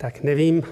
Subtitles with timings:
[0.00, 0.62] Tak nevím,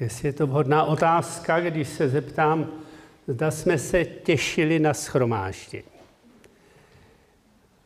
[0.00, 2.72] jestli je to vhodná otázka, když se zeptám,
[3.28, 5.84] zda jsme se těšili na schromáždění.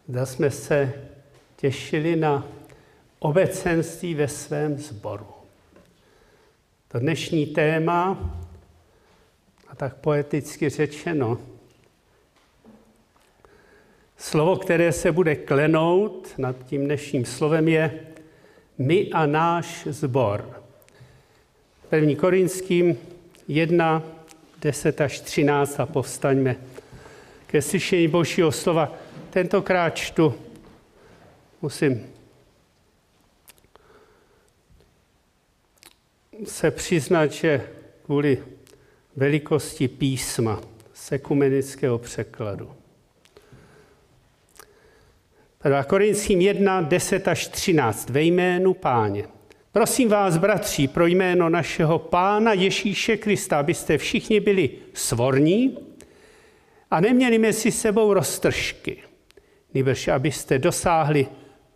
[0.09, 0.93] Zda jsme se
[1.57, 2.47] těšili na
[3.19, 5.27] obecenství ve svém sboru.
[6.89, 8.31] To dnešní téma,
[9.69, 11.39] a tak poeticky řečeno,
[14.17, 18.10] slovo, které se bude klenout nad tím dnešním slovem je
[18.81, 20.63] my a náš zbor.
[21.89, 22.99] První Korinským
[23.49, 24.03] 1,
[24.61, 26.57] 10 až 13 a povstaňme
[27.47, 28.93] ke slyšení Božího slova.
[29.31, 30.35] Tentokrát čtu,
[31.63, 32.07] musím
[36.45, 37.69] se přiznat, že
[38.05, 38.43] kvůli
[39.17, 40.61] velikosti písma
[40.95, 42.80] sekumenického překladu.
[45.65, 45.85] 1.
[45.85, 48.11] Korinským 1, 10 až 13.
[48.11, 49.25] Ve jménu páně.
[49.73, 55.79] Prosím vás, bratři, pro jméno našeho pána Ježíše Krista, abyste všichni byli svorní
[56.91, 58.97] a neměli mezi sebou roztržky,
[59.75, 61.27] nebož abyste dosáhli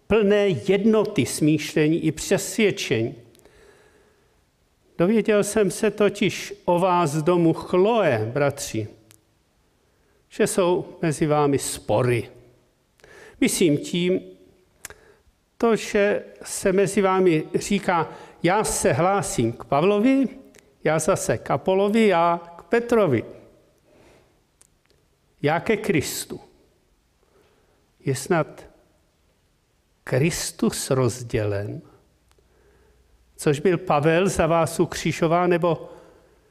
[0.06, 3.14] plné jednoty smýšlení i přesvědčení.
[4.98, 8.88] Dověděl jsem se totiž o vás z domu Chloe, bratři,
[10.28, 12.33] že jsou mezi vámi spory.
[13.44, 14.20] Myslím tím
[15.58, 18.08] to, že se mezi vámi říká,
[18.42, 20.28] já se hlásím k Pavlovi,
[20.84, 23.24] já zase k Apolovi, já k Petrovi.
[25.42, 26.40] Já ke Kristu.
[28.00, 28.66] Je snad
[30.04, 31.82] Kristus rozdělen,
[33.36, 35.92] což byl Pavel za vás ukřižován, nebo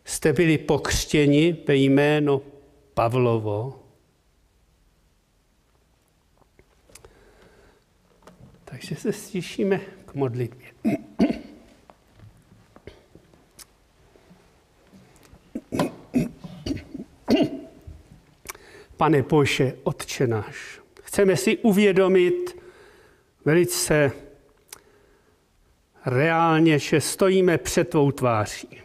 [0.06, 2.42] jste byli pokřtěni ve jméno
[2.94, 3.83] Pavlovo?
[8.74, 10.68] Takže se stišíme k modlitbě.
[18.98, 22.62] Pane Bože, Otče náš, chceme si uvědomit
[23.46, 24.12] velice
[26.06, 28.82] reálně, že stojíme před tvou tváří.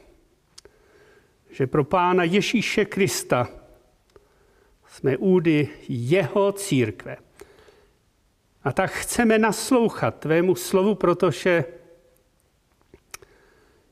[1.51, 3.49] Že pro Pána Ježíše Krista
[4.87, 7.28] jsme údy jeho církve.
[8.69, 11.65] A tak chceme naslouchat tvému slovu, protože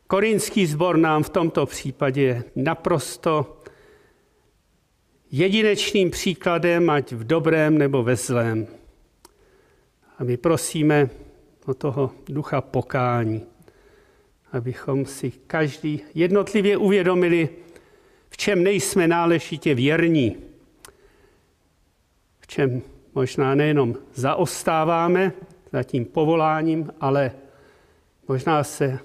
[0.06, 3.60] korinský sbor nám v tomto případě je naprosto
[5.31, 8.66] jedinečným příkladem, ať v dobrém nebo ve zlém.
[10.19, 11.10] A my prosíme
[11.66, 13.47] o toho ducha pokání,
[14.53, 17.48] abychom si každý jednotlivě uvědomili,
[18.31, 20.36] v čem nejsme náležitě věrní,
[22.41, 22.82] v čem
[23.16, 25.32] možná nejenom zaostáváme
[25.72, 27.32] za tím povoláním, ale
[28.28, 28.99] možná se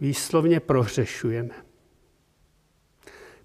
[0.00, 1.54] výslovně prohřešujeme.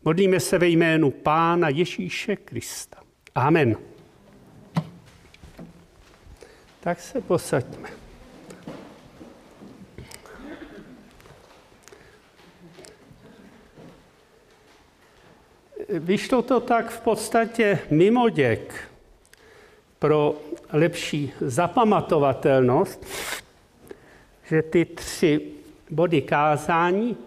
[0.05, 2.97] Modlíme se ve jménu Pána Ježíše Krista.
[3.35, 3.75] Amen.
[6.79, 7.89] Tak se posaďme.
[15.89, 18.89] Vyšlo to tak v podstatě mimo děk
[19.99, 20.35] pro
[20.73, 23.05] lepší zapamatovatelnost,
[24.43, 25.41] že ty tři
[25.89, 27.17] body kázání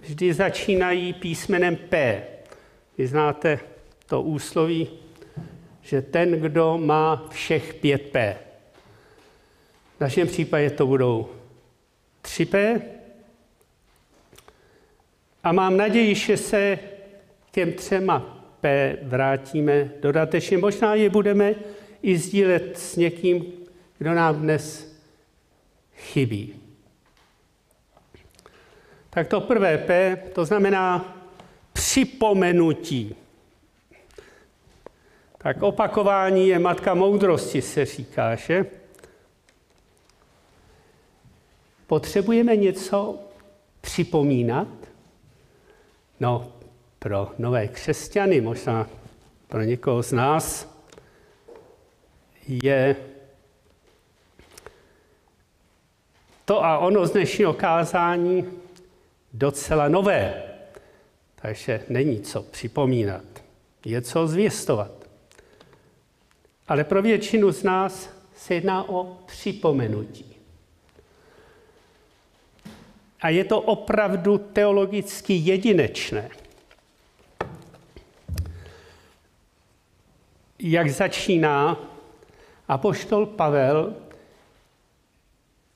[0.00, 2.22] vždy začínají písmenem P.
[2.98, 3.60] Vy znáte
[4.06, 4.88] to úsloví,
[5.82, 8.38] že ten, kdo má všech pět P.
[9.96, 11.28] V našem případě to budou
[12.22, 12.80] tři P.
[15.44, 16.78] A mám naději, že se
[17.52, 20.58] těm třema P vrátíme dodatečně.
[20.58, 21.54] Možná je budeme
[22.02, 23.52] i sdílet s někým,
[23.98, 24.96] kdo nám dnes
[25.96, 26.54] chybí.
[29.10, 31.14] Tak to prvé P, to znamená
[31.72, 33.14] připomenutí.
[35.38, 38.66] Tak opakování je matka moudrosti, se říká, že?
[41.86, 43.18] Potřebujeme něco
[43.80, 44.68] připomínat?
[46.20, 46.52] No,
[47.02, 48.86] pro nové křesťany, možná
[49.48, 50.76] pro někoho z nás,
[52.48, 52.96] je
[56.44, 58.44] to a ono z dnešního kázání
[59.32, 60.42] docela nové.
[61.34, 63.24] Takže není co připomínat,
[63.84, 64.92] je co zvěstovat.
[66.68, 70.36] Ale pro většinu z nás se jedná o připomenutí.
[73.20, 76.41] A je to opravdu teologicky jedinečné.
[80.62, 81.80] Jak začíná
[82.68, 83.94] Apoštol Pavel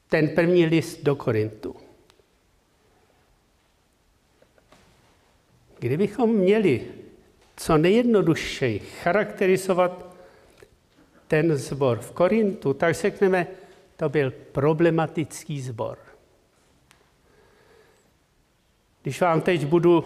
[0.09, 1.77] ten první list do Korintu.
[5.79, 6.87] Kdybychom měli
[7.57, 10.17] co nejjednodušeji charakterizovat
[11.29, 13.47] ten zbor v Korintu, tak řekneme,
[13.97, 15.99] to byl problematický zbor.
[19.03, 20.05] Když vám teď budu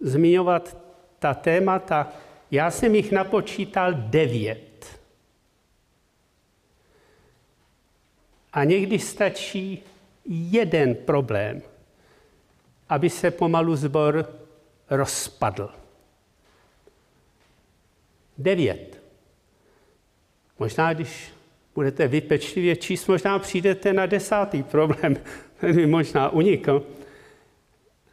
[0.00, 0.76] zmiňovat
[1.18, 2.12] ta témata,
[2.50, 5.00] já jsem jich napočítal devět.
[8.52, 9.82] A někdy stačí
[10.24, 11.62] jeden problém,
[12.88, 14.34] aby se pomalu zbor
[14.90, 15.70] rozpadl.
[18.38, 19.02] Devět.
[20.58, 21.32] Možná, když
[21.74, 25.16] budete vypečlivě číst, možná přijdete na desátý problém,
[25.56, 26.86] který možná unikl.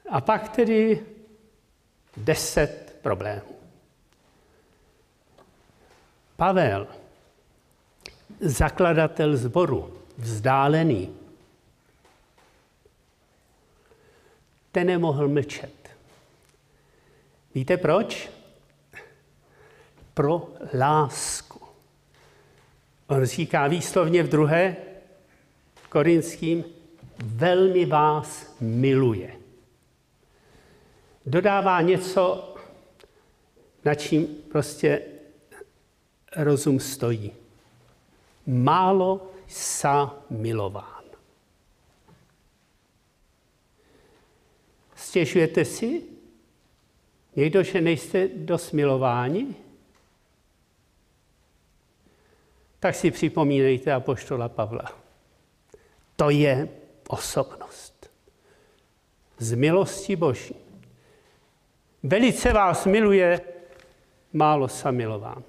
[0.09, 0.99] A pak tedy
[2.17, 3.56] deset problémů.
[6.37, 6.87] Pavel,
[8.39, 11.15] zakladatel zboru, vzdálený,
[14.71, 15.89] ten nemohl mlčet.
[17.55, 18.29] Víte proč?
[20.13, 21.61] Pro lásku.
[23.07, 24.75] On říká výslovně v druhé
[25.89, 26.63] korinským,
[27.23, 29.33] velmi vás miluje.
[31.25, 32.55] Dodává něco,
[33.85, 35.01] na čím prostě
[36.37, 37.31] rozum stojí.
[38.47, 41.03] Málo sa milován.
[44.95, 46.17] Stěžujete si,
[47.37, 49.55] Někdo, že nejste dost milováni?
[52.79, 54.91] Tak si připomínejte apoštola Pavla.
[56.15, 56.69] To je
[57.07, 58.09] osobnost.
[59.37, 60.55] Z milosti Boží.
[62.03, 63.41] Velice vás miluje,
[64.33, 65.43] málo samilován.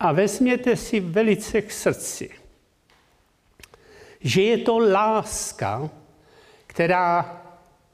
[0.00, 2.30] A vezměte si velice k srdci,
[4.20, 5.90] že je to láska,
[6.66, 7.42] která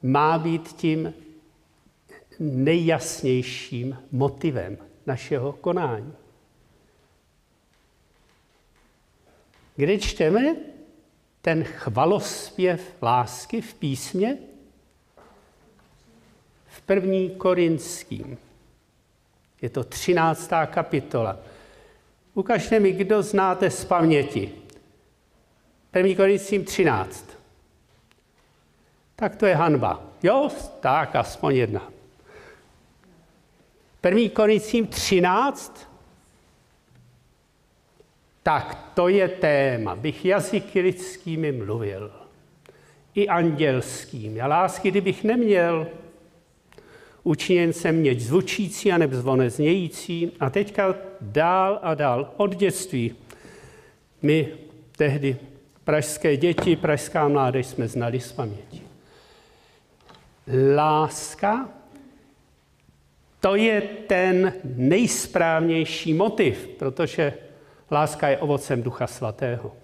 [0.01, 1.13] má být tím
[2.39, 6.13] nejjasnějším motivem našeho konání.
[9.75, 10.55] Kde čteme
[11.41, 14.37] ten chvalospěv lásky v písmě?
[16.67, 18.37] V první korinským.
[19.61, 21.39] Je to třináctá kapitola.
[22.33, 24.51] Ukažte mi, kdo znáte z paměti.
[25.91, 27.33] První korinským 13
[29.23, 30.03] tak to je hanba.
[30.23, 30.49] Jo,
[30.79, 31.91] tak aspoň jedna.
[34.01, 35.89] První Korinským 13,
[38.43, 39.95] tak to je téma.
[39.95, 42.11] Bych jazyky lidskými mluvil.
[43.15, 44.41] I andělským.
[44.43, 45.87] A lásky, kdybych neměl,
[47.23, 50.31] učiněn jsem měť zvučící a neb zvone znějící.
[50.39, 53.15] A teďka dál a dál od dětství.
[54.21, 54.47] My
[54.97, 55.37] tehdy
[55.83, 58.83] pražské děti, pražská mládež jsme znali z paměti
[60.75, 61.69] láska,
[63.39, 67.33] to je ten nejsprávnější motiv, protože
[67.91, 69.75] láska je ovocem Ducha Svatého.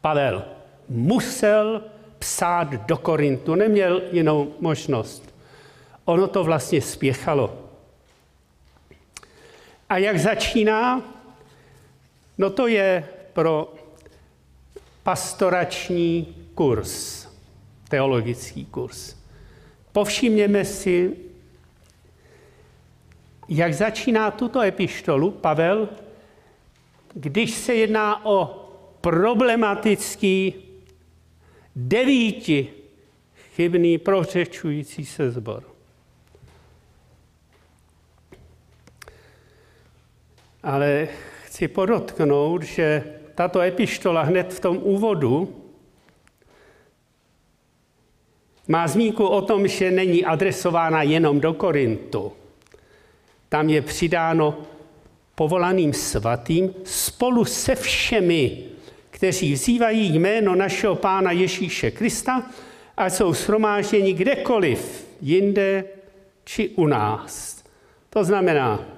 [0.00, 0.44] Pavel
[0.88, 1.82] musel
[2.18, 5.34] psát do Korintu, neměl jinou možnost.
[6.08, 7.58] Ono to vlastně spěchalo.
[9.88, 11.02] A jak začíná?
[12.38, 13.74] No to je pro
[15.02, 17.26] pastorační kurz
[17.88, 19.16] teologický kurz.
[19.92, 21.16] Povšimněme si,
[23.48, 25.88] jak začíná tuto epištolu Pavel,
[27.14, 28.68] když se jedná o
[29.00, 30.54] problematický
[31.76, 32.68] devíti
[33.54, 35.77] chybný prořečující se zbor.
[40.68, 41.08] Ale
[41.46, 45.48] chci podotknout, že tato epištola hned v tom úvodu
[48.68, 52.32] má zmínku o tom, že není adresována jenom do Korintu.
[53.48, 54.58] Tam je přidáno
[55.34, 58.64] povolaným svatým spolu se všemi,
[59.10, 62.44] kteří vzývají jméno našeho Pána Ježíše Krista
[62.96, 65.84] a jsou shromážděni kdekoliv, jinde
[66.44, 67.64] či u nás.
[68.10, 68.97] To znamená,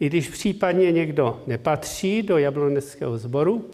[0.00, 3.70] i když případně někdo nepatří do jabloneckého sboru,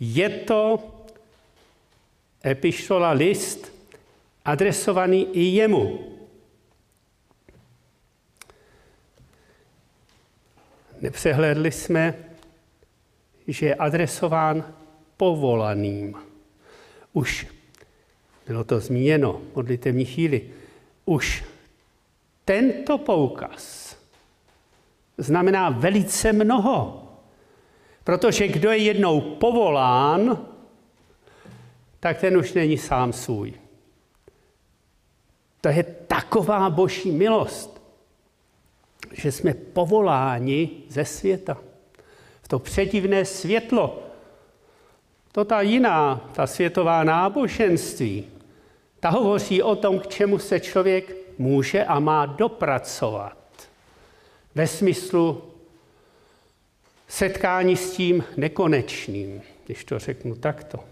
[0.00, 0.78] je to
[2.46, 3.72] epištola, list
[4.44, 6.14] adresovaný i jemu.
[11.00, 12.14] Nepřehledli jsme,
[13.48, 14.74] že je adresován
[15.16, 16.16] povolaným.
[17.12, 17.46] Už
[18.46, 20.50] bylo to zmíněno, modlitevní chvíli,
[21.04, 21.44] už
[22.44, 23.83] tento poukaz
[25.18, 27.00] znamená velice mnoho.
[28.04, 30.38] Protože kdo je jednou povolán,
[32.00, 33.54] tak ten už není sám svůj.
[35.60, 37.82] To je taková boží milost,
[39.12, 41.56] že jsme povoláni ze světa.
[42.42, 44.02] V to předivné světlo.
[45.32, 48.24] To ta jiná, ta světová náboženství,
[49.00, 53.43] ta hovoří o tom, k čemu se člověk může a má dopracovat.
[54.54, 55.54] Ve smyslu
[57.08, 60.84] setkání s tím nekonečným, když to řeknu takto.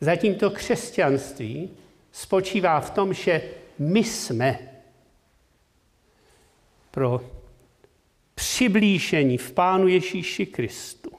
[0.00, 1.70] Zatímto křesťanství
[2.12, 3.42] spočívá v tom, že
[3.78, 4.58] my jsme
[6.90, 7.20] pro
[8.34, 11.10] přiblížení v Pánu Ježíši Kristu,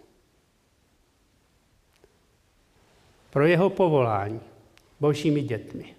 [3.29, 4.41] pro jeho povolání
[4.99, 5.95] božími dětmi.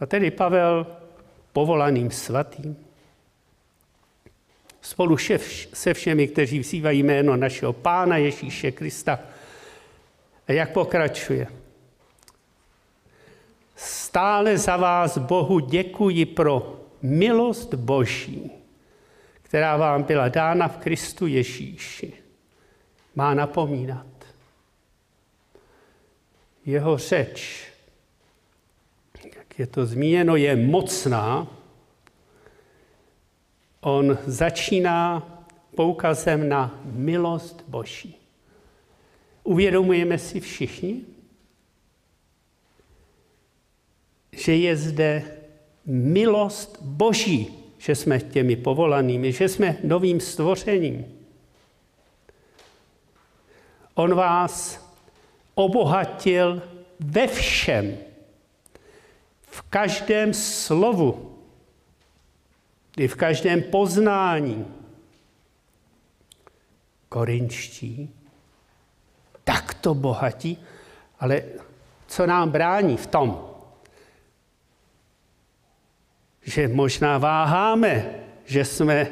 [0.00, 1.01] A tedy Pavel
[1.52, 2.76] povolaným svatým,
[4.80, 5.16] spolu
[5.74, 9.18] se všemi, kteří vzývají jméno našeho Pána Ježíše Krista.
[10.48, 11.46] A jak pokračuje?
[13.76, 18.50] Stále za vás Bohu děkuji pro milost Boží,
[19.42, 22.12] která vám byla dána v Kristu Ježíši.
[23.14, 24.06] Má napomínat.
[26.66, 27.71] Jeho řeč,
[29.58, 31.46] je to zmíněno, je mocná.
[33.80, 35.28] On začíná
[35.76, 38.14] poukazem na milost Boží.
[39.44, 41.00] Uvědomujeme si všichni,
[44.32, 45.24] že je zde
[45.86, 51.04] milost Boží, že jsme těmi povolanými, že jsme novým stvořením.
[53.94, 54.86] On vás
[55.54, 56.62] obohatil
[57.00, 57.98] ve všem,
[59.52, 61.38] v každém slovu,
[62.96, 64.66] i v každém poznání.
[67.08, 68.10] Korinčtí,
[69.44, 70.58] takto bohatí,
[71.20, 71.42] ale
[72.06, 73.48] co nám brání v tom,
[76.42, 78.10] že možná váháme,
[78.44, 79.10] že jsme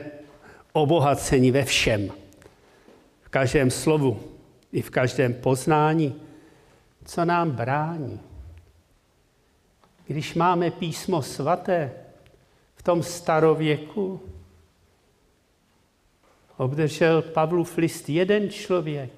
[0.72, 2.12] obohaceni ve všem,
[3.22, 4.20] v každém slovu
[4.72, 6.22] i v každém poznání,
[7.04, 8.29] co nám brání.
[10.10, 11.92] Když máme písmo svaté
[12.74, 14.20] v tom starověku,
[16.56, 19.10] obdržel Pavlův list jeden člověk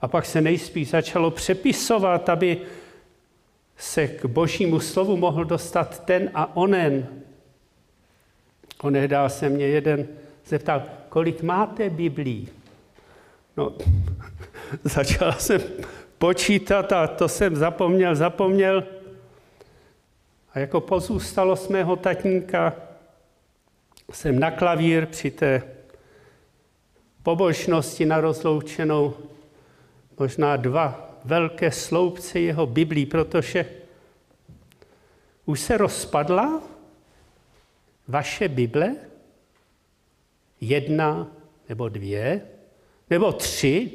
[0.00, 2.60] a pak se nejspíš začalo přepisovat, aby
[3.76, 7.06] se k božímu slovu mohl dostat ten a onen.
[8.82, 10.08] Onedá se mě jeden
[10.46, 12.48] zeptal, kolik máte Biblí?
[13.56, 13.72] No,
[14.84, 15.60] začal jsem
[16.18, 19.01] počítat a to jsem zapomněl, zapomněl.
[20.54, 22.74] A jako pozůstalost mého tatínka
[24.12, 25.62] jsem na klavír při té
[27.22, 29.14] pobožnosti na rozloučenou
[30.18, 33.66] možná dva velké sloupce jeho Biblí, protože
[35.44, 36.62] už se rozpadla
[38.08, 38.96] vaše Bible,
[40.60, 41.26] jedna
[41.68, 42.48] nebo dvě,
[43.10, 43.90] nebo tři,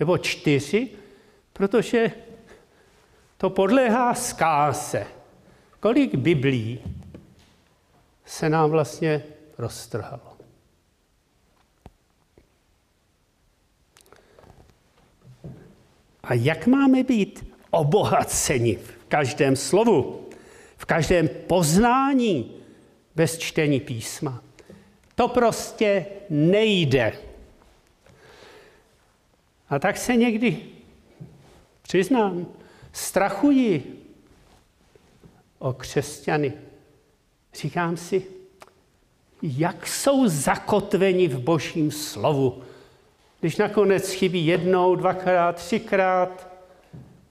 [0.00, 0.90] nebo čtyři,
[1.52, 2.10] protože
[3.36, 5.06] to podléhá zkáze.
[5.80, 6.80] Kolik Biblí
[8.24, 9.22] se nám vlastně
[9.58, 10.36] roztrhalo.
[16.22, 20.28] A jak máme být obohaceni v každém slovu,
[20.76, 22.52] v každém poznání
[23.14, 24.42] bez čtení písma?
[25.14, 27.12] To prostě nejde.
[29.68, 30.62] A tak se někdy,
[31.82, 32.46] přiznám,
[32.92, 33.99] strachuji
[35.60, 36.52] o křesťany.
[37.54, 38.26] Říkám si,
[39.42, 42.62] jak jsou zakotveni v božím slovu,
[43.40, 46.48] když nakonec chybí jednou, dvakrát, třikrát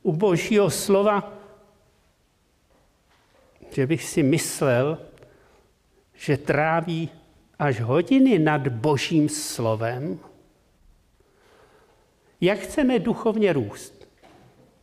[0.03, 1.33] u božího slova,
[3.71, 4.98] že bych si myslel,
[6.13, 7.09] že tráví
[7.59, 10.19] až hodiny nad božím slovem.
[12.41, 14.07] Jak chceme duchovně růst?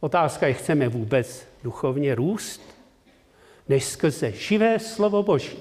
[0.00, 2.75] Otázka je, chceme vůbec duchovně růst?
[3.68, 5.58] Než skrze živé slovo Boží,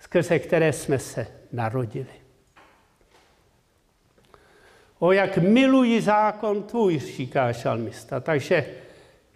[0.00, 2.26] skrze které jsme se narodili.
[4.98, 8.20] O jak miluji zákon tvůj, říká šalmista.
[8.20, 8.66] Takže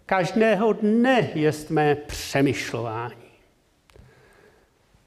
[0.07, 3.31] každého dne je mé přemýšlování.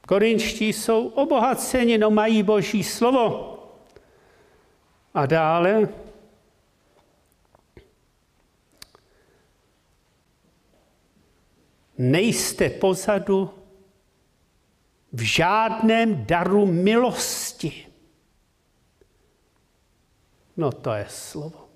[0.06, 3.50] Korinští jsou obohaceni, no mají boží slovo.
[5.14, 5.88] A dále
[11.98, 13.50] nejste pozadu,
[15.14, 17.86] v žádném daru milosti.
[20.56, 21.68] No to je slovo.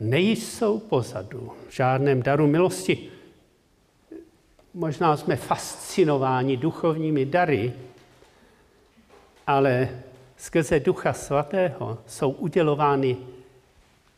[0.00, 3.10] Nejsou pozadu v žádném daru milosti.
[4.74, 7.72] Možná jsme fascinováni duchovními dary,
[9.46, 10.02] ale
[10.36, 13.16] skrze Ducha Svatého jsou udělovány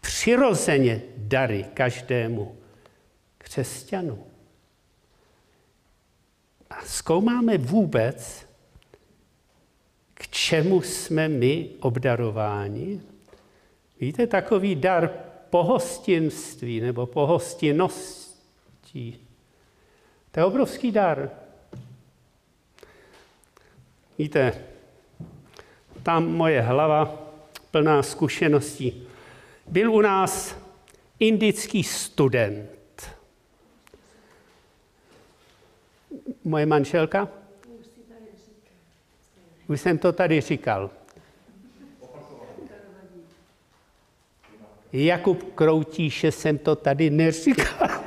[0.01, 2.57] přirozeně dary každému
[3.45, 4.27] křesťanu.
[6.71, 8.47] A zkoumáme vůbec,
[10.15, 13.01] k čemu jsme my obdarováni.
[14.01, 15.11] Víte, takový dar
[15.51, 19.21] pohostinství nebo pohostinností,
[20.31, 21.31] to je obrovský dar.
[24.19, 24.65] Víte,
[26.03, 27.23] tam moje hlava
[27.71, 29.07] plná zkušeností.
[29.67, 30.57] Byl u nás
[31.19, 32.74] indický student.
[36.45, 37.29] Moje manželka?
[39.69, 40.91] Už jsem to tady říkal.
[44.93, 47.89] Jakub Kroutíše jsem to tady neříkal.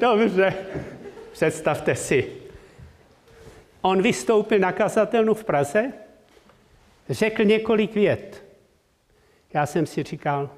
[0.00, 0.54] Dobře,
[1.32, 2.32] představte si.
[3.80, 5.92] On vystoupil na kazatelnu v Praze,
[7.08, 8.44] řekl několik vět.
[9.52, 10.50] Já jsem si říkal,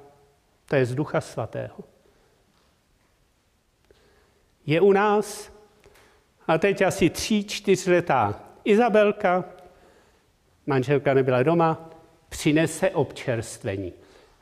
[0.65, 1.83] to je z Ducha Svatého.
[4.69, 5.51] Je u nás,
[6.47, 9.45] a teď asi tři, čtyřletá Izabelka,
[10.65, 11.89] manželka nebyla doma,
[12.29, 13.93] přinese občerstvení.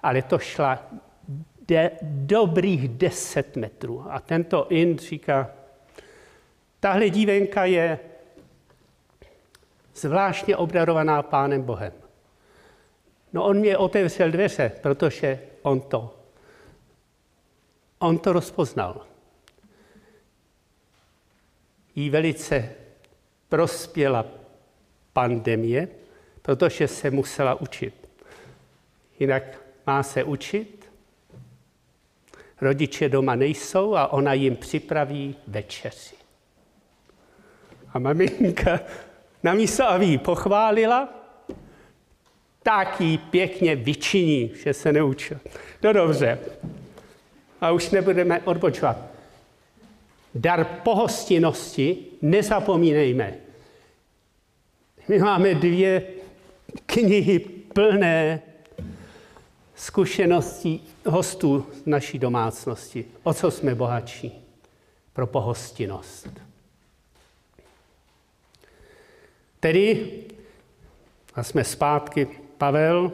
[0.04, 0.84] Ale to šla
[1.68, 4.06] de, dobrých deset metrů.
[4.10, 5.52] A tento Ind říká,
[6.80, 8.00] tahle dívenka je
[9.96, 11.94] zvláštně obdarovaná Pánem Bohem.
[13.34, 16.16] No on mě otevřel dveře, protože on to,
[18.00, 19.08] on to rozpoznal.
[21.98, 22.70] Jí velice
[23.50, 24.26] prospěla
[25.14, 25.88] pandemie,
[26.42, 28.10] protože se musela učit.
[29.20, 29.44] Jinak
[29.88, 30.92] má se učit,
[32.62, 36.16] rodiče doma nejsou a ona jim připraví večeři.
[37.94, 38.80] A maminka
[39.44, 41.10] namísto, aby ji pochválila,
[42.64, 45.40] tak ji pěkně vyčiní, že se neučil.
[45.84, 46.40] No dobře.
[47.62, 49.17] A už nebudeme odbočovat.
[50.38, 53.34] Dar pohostinnosti nezapomínejme.
[55.08, 56.08] My máme dvě
[56.86, 57.40] knihy
[57.74, 58.42] plné
[59.76, 63.06] zkušeností hostů naší domácnosti.
[63.24, 64.32] O co jsme bohatší?
[65.14, 66.30] Pro pohostinnost.
[69.60, 70.14] Tedy,
[71.36, 73.12] a jsme zpátky, Pavel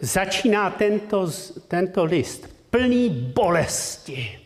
[0.00, 1.30] začíná tento,
[1.68, 4.40] tento list plný bolesti.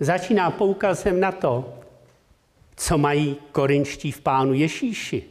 [0.00, 1.78] Začíná poukazem na to,
[2.76, 5.24] co mají korinští v Pánu Ježíši.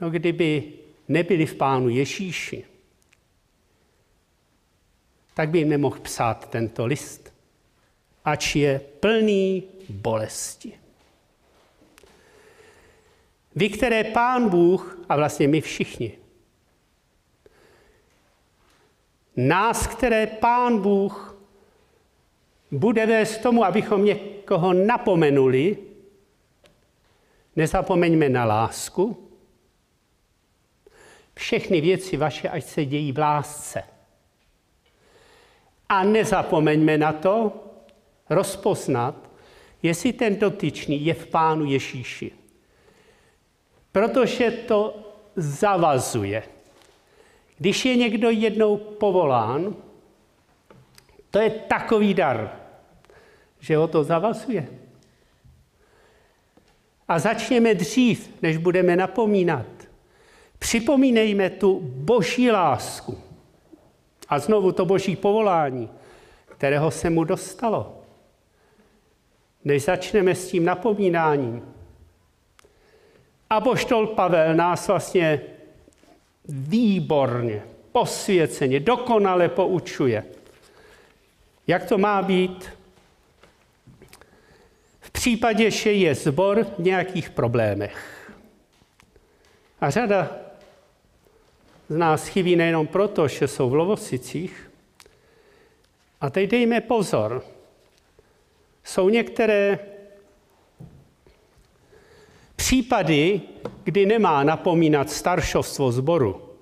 [0.00, 0.72] No kdyby
[1.08, 2.64] nebyli v Pánu Ježíši,
[5.34, 7.32] tak by jim nemohl psát tento list,
[8.24, 10.72] ač je plný bolesti.
[13.54, 16.18] Vy, které Pán Bůh, a vlastně my všichni,
[19.38, 21.38] nás, které Pán Bůh
[22.70, 25.78] bude vést tomu, abychom někoho napomenuli,
[27.56, 29.28] nezapomeňme na lásku.
[31.34, 33.82] Všechny věci vaše, ať se dějí v lásce.
[35.88, 37.64] A nezapomeňme na to
[38.30, 39.30] rozpoznat,
[39.82, 42.32] jestli ten dotyčný je v Pánu Ježíši.
[43.92, 46.57] Protože to zavazuje.
[47.58, 49.76] Když je někdo jednou povolán,
[51.30, 52.60] to je takový dar,
[53.60, 54.68] že ho to zavazuje.
[57.08, 59.66] A začněme dřív, než budeme napomínat.
[60.58, 63.18] Připomínejme tu boží lásku
[64.28, 65.90] a znovu to boží povolání,
[66.46, 68.02] kterého se mu dostalo.
[69.64, 71.74] Než začneme s tím napomínáním.
[73.50, 75.40] A poštol Pavel nás vlastně
[76.48, 80.24] výborně, posvěceně, dokonale poučuje.
[81.66, 82.70] Jak to má být
[85.00, 88.30] v případě, že je zbor v nějakých problémech.
[89.80, 90.36] A řada
[91.88, 94.70] z nás chybí nejenom proto, že jsou v Lovosicích.
[96.20, 97.44] A teď dejme pozor.
[98.84, 99.78] Jsou některé
[102.68, 103.40] případy,
[103.84, 106.52] kdy nemá napomínat staršovstvo zboru,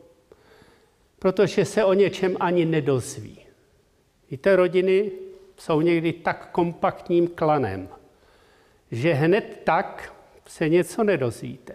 [1.19, 3.39] protože se o něčem ani nedozví.
[4.31, 5.11] Víte, rodiny
[5.57, 7.89] jsou někdy tak kompaktním klanem,
[8.91, 10.15] že hned tak
[10.47, 11.75] se něco nedozvíte.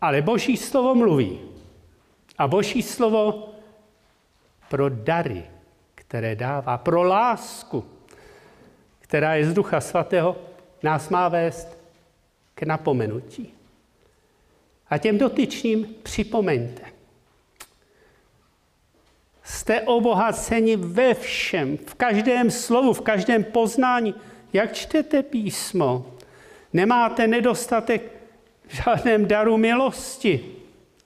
[0.00, 1.40] Ale Boží slovo mluví.
[2.38, 3.54] A Boží slovo
[4.68, 5.44] pro dary,
[5.94, 7.84] které dává, pro lásku,
[9.00, 10.36] která je z Ducha Svatého,
[10.82, 11.75] nás má vést
[12.56, 13.54] k napomenutí.
[14.90, 16.82] A těm dotyčným připomeňte.
[19.42, 24.14] Jste obohaceni ve všem, v každém slovu, v každém poznání.
[24.52, 26.14] Jak čtete písmo?
[26.72, 28.02] Nemáte nedostatek
[28.66, 30.56] v žádném daru milosti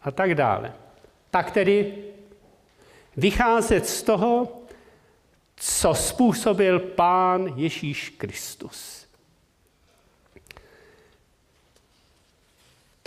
[0.03, 0.73] a tak dále.
[1.31, 2.05] Tak tedy
[3.17, 4.63] vycházet z toho,
[5.57, 9.00] co způsobil Pán Ježíš Kristus.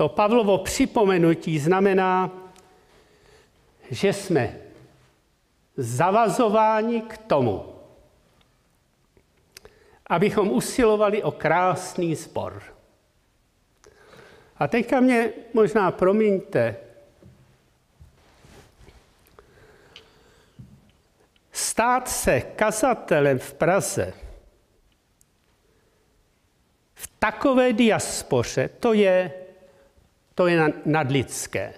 [0.03, 2.31] To Pavlovo připomenutí znamená,
[3.91, 4.57] že jsme
[5.77, 7.75] zavazováni k tomu,
[10.07, 12.63] abychom usilovali o krásný sbor.
[14.57, 16.75] A teďka mě možná promiňte,
[21.51, 24.13] stát se kazatelem v Praze
[26.93, 29.42] v takové diaspoře, to je,
[30.35, 31.73] to je nadlidské.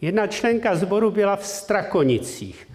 [0.00, 2.68] Jedna členka zboru byla v Strakonicích.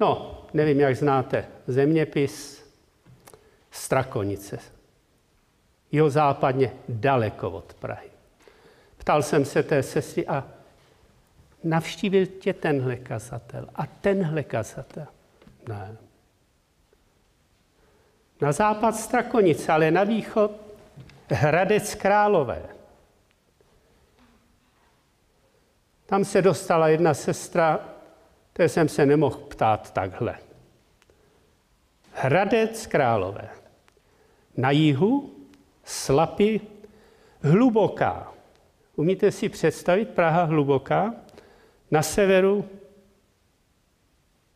[0.00, 2.64] No, nevím, jak znáte zeměpis
[3.70, 4.58] Strakonice.
[5.92, 8.10] Jeho západně daleko od Prahy.
[8.96, 10.44] Ptal jsem se té sestry a
[11.64, 15.06] navštívil tě tenhle kazatel a tenhle kazatel.
[15.68, 15.96] Ne.
[18.40, 20.50] Na západ Strakonice, ale na východ
[21.30, 22.79] Hradec Králové.
[26.10, 27.80] Tam se dostala jedna sestra,
[28.52, 30.38] té jsem se nemohl ptát takhle.
[32.12, 33.48] Hradec Králové.
[34.56, 35.34] Na jihu
[35.84, 36.60] Slapy
[37.42, 38.32] hluboká.
[38.96, 41.14] Umíte si představit Praha hluboká?
[41.90, 42.64] Na severu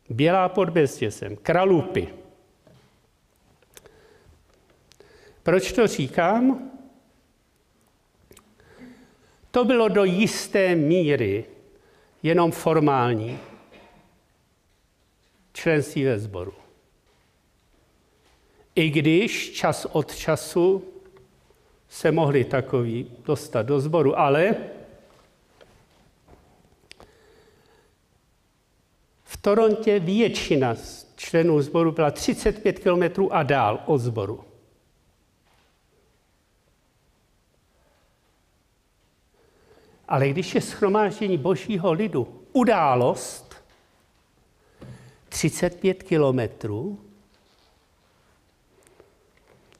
[0.09, 2.13] Bělá pod Bezděsem, Kralupy.
[5.43, 6.71] Proč to říkám?
[9.55, 11.45] To bylo do jisté míry
[12.23, 13.39] jenom formální
[15.53, 16.53] členství ve sboru.
[18.75, 20.83] I když čas od času
[21.89, 24.55] se mohli takový dostat do sboru, ale
[29.23, 30.75] v Torontě většina
[31.15, 34.43] členů sboru byla 35 km a dál od sboru.
[40.07, 43.55] Ale když je schromáždění božího lidu událost
[45.29, 46.99] 35 kilometrů,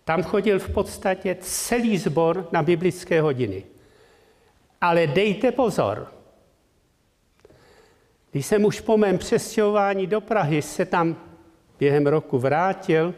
[0.04, 3.64] tam chodil v podstatě celý sbor na biblické hodiny.
[4.82, 6.12] Ale dejte pozor.
[8.32, 11.16] Když jsem už po mém přestěhování do Prahy se tam
[11.80, 13.14] během roku vrátil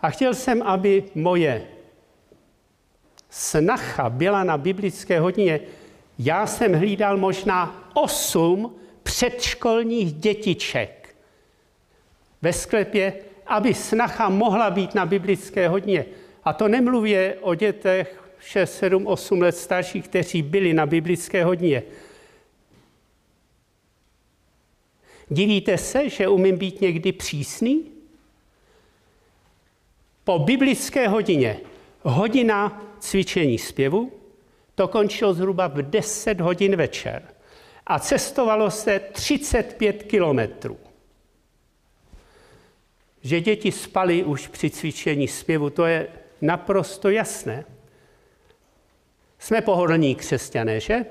[0.00, 1.66] a chtěl jsem, aby moje
[3.30, 5.60] snacha byla na biblické hodině,
[6.24, 11.16] já jsem hlídal možná osm předškolních dětiček
[12.42, 13.14] ve sklepě,
[13.46, 16.04] aby snacha mohla být na biblické hodině.
[16.44, 21.82] A to nemluví o dětech 6, 7, 8 let starších, kteří byli na biblické hodině.
[25.30, 27.84] Divíte se, že umím být někdy přísný?
[30.24, 31.60] Po biblické hodině,
[32.02, 34.21] hodina cvičení zpěvu,
[34.74, 37.22] to končilo zhruba v 10 hodin večer.
[37.86, 40.78] A cestovalo se 35 kilometrů.
[43.22, 46.08] Že děti spaly už při cvičení zpěvu, to je
[46.40, 47.64] naprosto jasné.
[49.38, 51.04] Jsme pohodlní křesťané, že?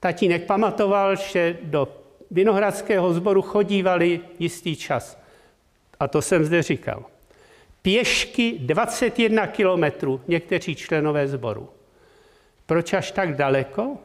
[0.00, 1.88] Tatínek pamatoval, že do
[2.30, 5.18] Vinohradského sboru chodívali jistý čas.
[6.00, 7.04] A to jsem zde říkal.
[7.82, 11.68] Pěšky 21 kilometrů někteří členové sboru.
[12.66, 13.98] Proč až tak daleko?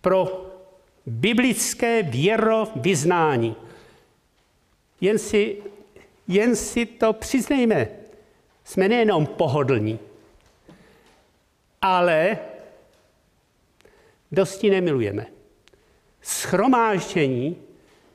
[0.00, 0.46] Pro
[1.06, 3.56] biblické věrovyznání.
[5.00, 5.62] Jen si,
[6.28, 7.88] jen si to přiznejme.
[8.64, 9.98] Jsme nejenom pohodlní,
[11.82, 12.38] ale
[14.32, 15.26] dosti nemilujeme.
[16.22, 17.56] Schromáždění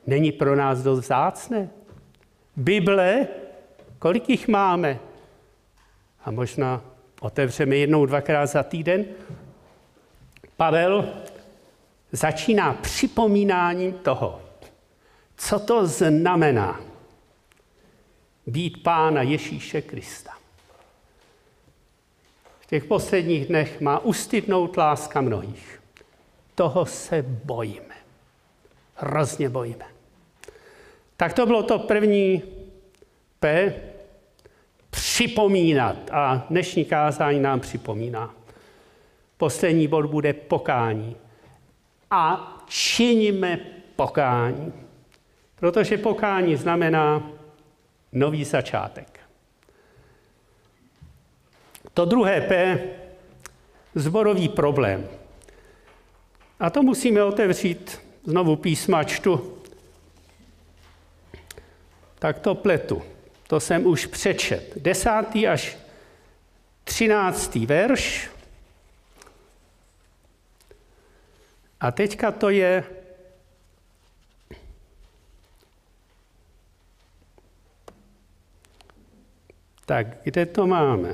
[0.07, 1.69] není pro nás dost vzácné.
[2.55, 3.27] Bible,
[3.99, 4.99] kolik jich máme?
[6.25, 6.81] A možná
[7.21, 9.05] otevřeme jednou, dvakrát za týden.
[10.57, 11.13] Pavel
[12.11, 14.41] začíná připomínáním toho,
[15.37, 16.81] co to znamená
[18.47, 20.33] být pána Ježíše Krista.
[22.59, 25.81] V těch posledních dnech má ustydnout láska mnohých.
[26.55, 27.95] Toho se bojíme.
[28.95, 29.92] Hrozně bojíme.
[31.23, 32.41] Tak to bylo to první
[33.39, 33.73] P,
[34.89, 35.95] připomínat.
[36.11, 38.33] A dnešní kázání nám připomíná.
[39.37, 41.15] Poslední bod bude pokání.
[42.11, 43.59] A činíme
[43.95, 44.73] pokání.
[45.55, 47.31] Protože pokání znamená
[48.11, 49.19] nový začátek.
[51.93, 52.79] To druhé P,
[53.95, 55.07] zborový problém.
[56.59, 59.52] A to musíme otevřít znovu písma čtu.
[62.23, 63.03] Tak to pletu.
[63.47, 64.73] To jsem už přečet.
[64.75, 65.77] Desátý až
[66.83, 68.29] třináctý verš.
[71.81, 72.83] A teďka to je
[79.85, 81.13] Tak kde to máme?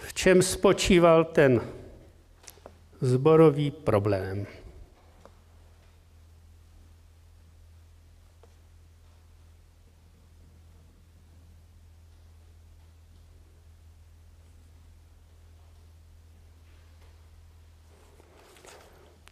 [0.00, 1.60] V čem spočíval ten
[3.00, 4.46] zborový problém?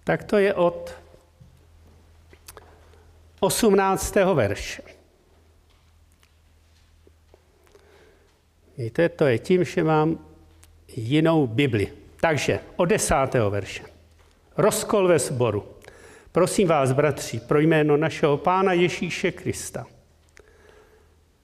[0.04, 0.94] Tak to je od
[3.40, 4.14] 18.
[4.34, 4.82] verše.
[8.78, 10.18] Víte, to je tím, že mám
[10.96, 11.92] jinou Bibli.
[12.20, 13.14] Takže od 10.
[13.50, 13.84] verše.
[14.56, 15.68] Rozkol ve sboru.
[16.32, 19.86] Prosím vás, bratři, pro jméno našeho Pána Ježíše Krista,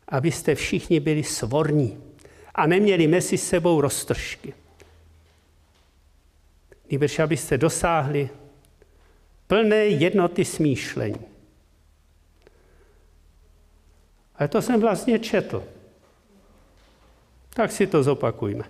[0.08, 2.02] abyste všichni byli svorní
[2.54, 4.54] a neměli mezi sebou roztržky.
[6.90, 8.30] Nýbrž abyste dosáhli
[9.50, 11.26] plné jednoty smýšlení.
[14.34, 15.64] Ale to jsem vlastně četl.
[17.54, 18.64] Tak si to zopakujme.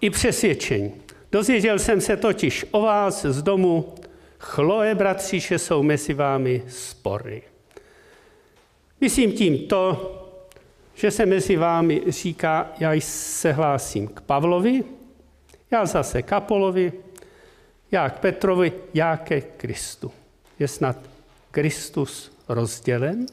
[0.00, 0.92] I přesvědčení.
[1.32, 3.94] Dozvěděl jsem se totiž o vás z domu,
[4.38, 7.42] Chloe, bratři, že jsou mezi vámi spory.
[9.00, 9.88] Myslím tím to,
[10.94, 14.84] že se mezi vámi říká, já se hlásím k Pavlovi,
[15.70, 16.92] já zase k Apolovi,
[17.92, 20.12] já k Petrovi, já ke Kristu.
[20.58, 20.96] Je snad
[21.50, 23.26] Kristus rozdělen?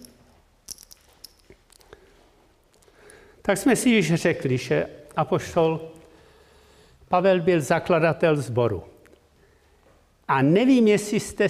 [3.41, 5.91] Tak jsme si již řekli, že apoštol
[7.07, 8.83] Pavel byl zakladatel sboru.
[10.27, 11.47] A nevím, jestli jste,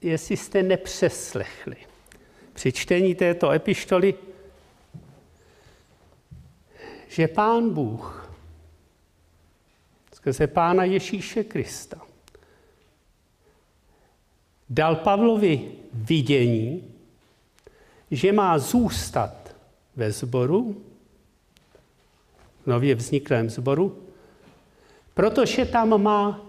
[0.00, 1.76] jestli jste nepřeslechli
[2.52, 4.14] při čtení této epištoly,
[7.08, 8.30] že Pán Bůh
[10.14, 12.13] skrze Pána Ježíše Krista
[14.70, 16.94] dal Pavlovi vidění,
[18.10, 19.56] že má zůstat
[19.96, 20.82] ve sboru,
[22.66, 24.02] nově vzniklém sboru,
[25.14, 26.40] protože tam má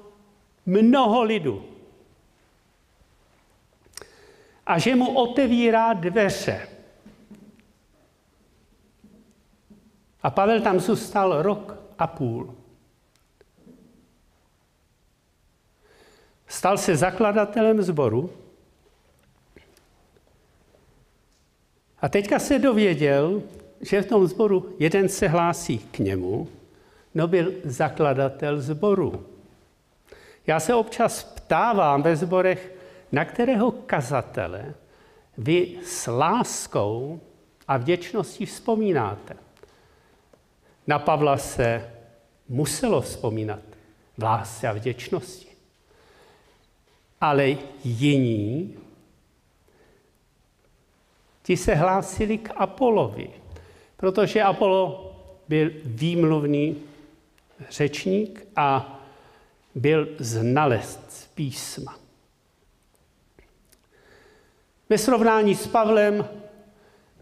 [0.66, 1.66] mnoho lidu.
[4.66, 6.68] A že mu otevírá dveře.
[10.24, 12.56] A Pavel tam zůstal rok a půl.
[16.48, 18.30] Stal se zakladatelem sboru
[22.02, 23.42] a teďka se dověděl,
[23.82, 26.50] že v tom sboru jeden se hlásí k němu,
[27.16, 29.26] no byl zakladatel sboru.
[30.48, 32.76] Já se občas ptávám ve sborech,
[33.12, 34.74] na kterého kazatele
[35.38, 37.20] vy s láskou
[37.68, 39.36] a vděčností vzpomínáte.
[40.88, 41.92] Na Pavla se
[42.50, 43.60] muselo vzpomínat
[44.18, 45.55] v lásce a vděčnosti
[47.26, 48.78] ale jiní,
[51.44, 53.30] ti se hlásili k Apolovi,
[53.98, 55.16] protože Apollo
[55.48, 56.84] byl výmluvný
[57.70, 59.00] řečník a
[59.76, 61.98] byl znalec písma.
[64.90, 66.28] Ve srovnání s Pavlem,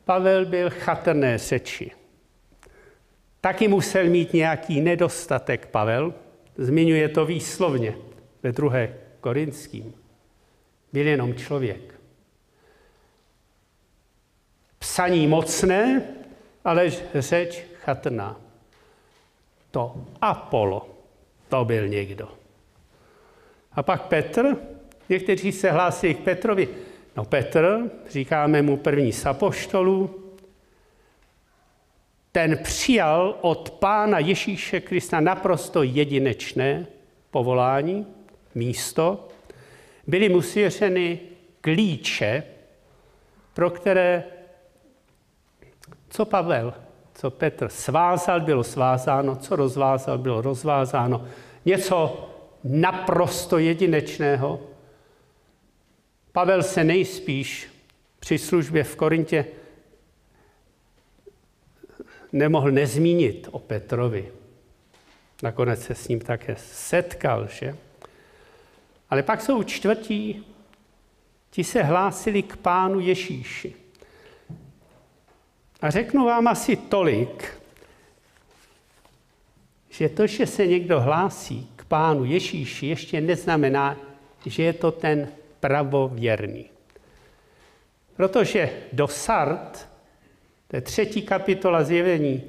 [0.06, 1.92] Pavel byl chatrné řeči.
[3.42, 6.14] Taky musel mít nějaký nedostatek Pavel,
[6.58, 7.96] zmiňuje to výslovně
[8.44, 9.94] ve druhé Korinským
[10.94, 12.00] byl jenom člověk.
[14.80, 16.02] Psaní mocné,
[16.66, 18.42] ale řeč chatrná.
[19.72, 20.88] To Apollo,
[21.50, 22.32] to byl někdo.
[23.72, 24.58] A pak Petr,
[25.10, 26.70] někteří se hlásí k Petrovi.
[27.16, 30.20] No Petr, říkáme mu první z apoštolů,
[32.32, 36.88] ten přijal od Pána Ježíše Krista naprosto jedinečné
[37.32, 38.23] povolání,
[38.56, 39.28] místo,
[40.08, 41.20] byly mu svěřeny
[41.62, 42.44] klíče,
[43.54, 44.24] pro které,
[46.10, 46.74] co Pavel,
[47.14, 51.28] co Petr svázal, bylo svázáno, co rozvázal, bylo rozvázáno.
[51.66, 52.30] Něco
[52.64, 54.60] naprosto jedinečného.
[56.32, 57.70] Pavel se nejspíš
[58.20, 59.46] při službě v Korintě
[62.32, 64.32] nemohl nezmínit o Petrovi.
[65.44, 67.76] Nakonec se s ním také setkal, že?
[69.14, 70.46] Ale pak jsou čtvrtí,
[71.50, 73.76] ti se hlásili k pánu Ježíši.
[75.82, 77.62] A řeknu vám asi tolik,
[79.90, 83.98] že to, že se někdo hlásí k pánu Ježíši, ještě neznamená,
[84.46, 86.66] že je to ten pravověrný.
[88.16, 89.90] Protože do Sart,
[90.68, 92.44] to je třetí kapitola zjevení,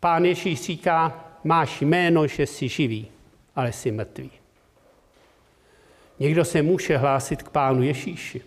[0.00, 3.08] pán Ježíš říká, máš jméno, že jsi živý,
[3.56, 4.41] ale jsi mrtvý.
[6.18, 8.42] Někdo se může hlásit k pánu Ježíši.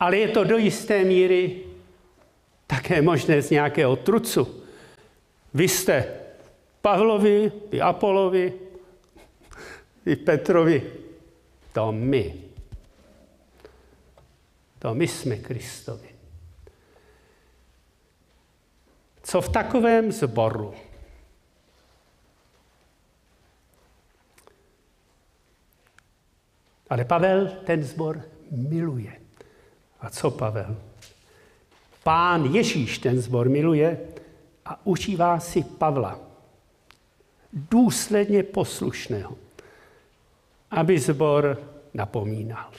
[0.00, 1.60] Ale je to do jisté míry
[2.66, 4.62] také možné z nějakého trucu.
[5.54, 6.14] Vy jste
[6.82, 8.52] Pavlovi, vy Apolovi,
[10.06, 10.92] vy Petrovi.
[11.72, 12.34] To my.
[14.78, 16.08] To my jsme Kristovi.
[19.22, 20.74] Co v takovém zboru?
[26.90, 29.12] Ale Pavel ten zbor miluje.
[30.00, 30.76] A co Pavel?
[32.02, 33.98] Pán Ježíš ten zbor miluje
[34.64, 36.18] a užívá si Pavla,
[37.52, 39.36] důsledně poslušného,
[40.70, 41.58] aby zbor
[41.94, 42.70] napomínal,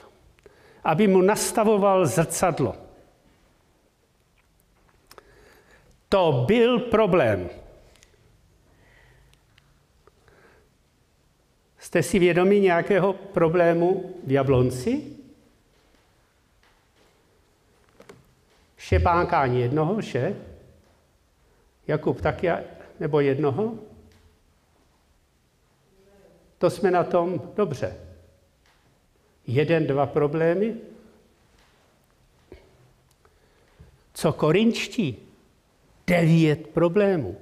[0.84, 2.76] aby mu nastavoval zrcadlo.
[6.10, 7.50] To byl problém.
[11.88, 15.04] Jste si vědomi nějakého problému v Jablonci?
[18.78, 20.36] Šepánkání jednoho, že?
[21.88, 22.50] Jakub taky,
[23.00, 23.76] nebo jednoho?
[26.58, 27.98] To jsme na tom dobře.
[29.48, 30.76] Jeden, dva problémy.
[34.14, 35.18] Co korinčtí?
[36.08, 37.38] Devět problémů.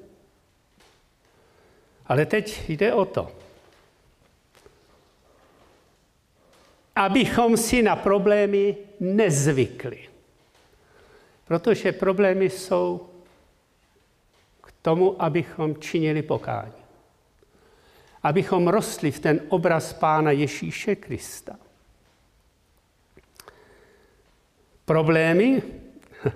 [2.05, 3.44] Ale teď jde o to,
[6.95, 10.09] abychom si na problémy nezvykli.
[11.45, 13.09] Protože problémy jsou
[14.61, 16.85] k tomu, abychom činili pokání.
[18.23, 21.55] Abychom rostli v ten obraz Pána Ježíše Krista.
[24.85, 25.63] Problémy.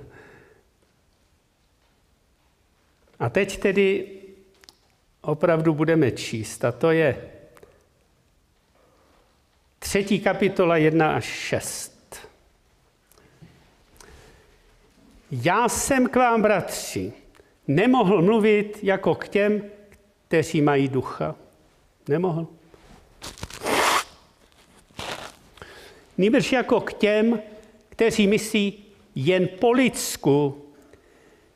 [3.19, 4.11] A teď tedy
[5.21, 7.38] opravdu budeme číst, a to je
[9.79, 12.29] třetí kapitola 1 až 6.
[15.31, 17.13] Já jsem k vám, bratři,
[17.67, 19.63] nemohl mluvit jako k těm,
[20.27, 21.35] kteří mají ducha.
[22.07, 22.47] Nemohl.
[26.17, 27.41] Nýbrž jako k těm,
[27.89, 28.83] kteří myslí
[29.15, 30.65] jen po lidsku,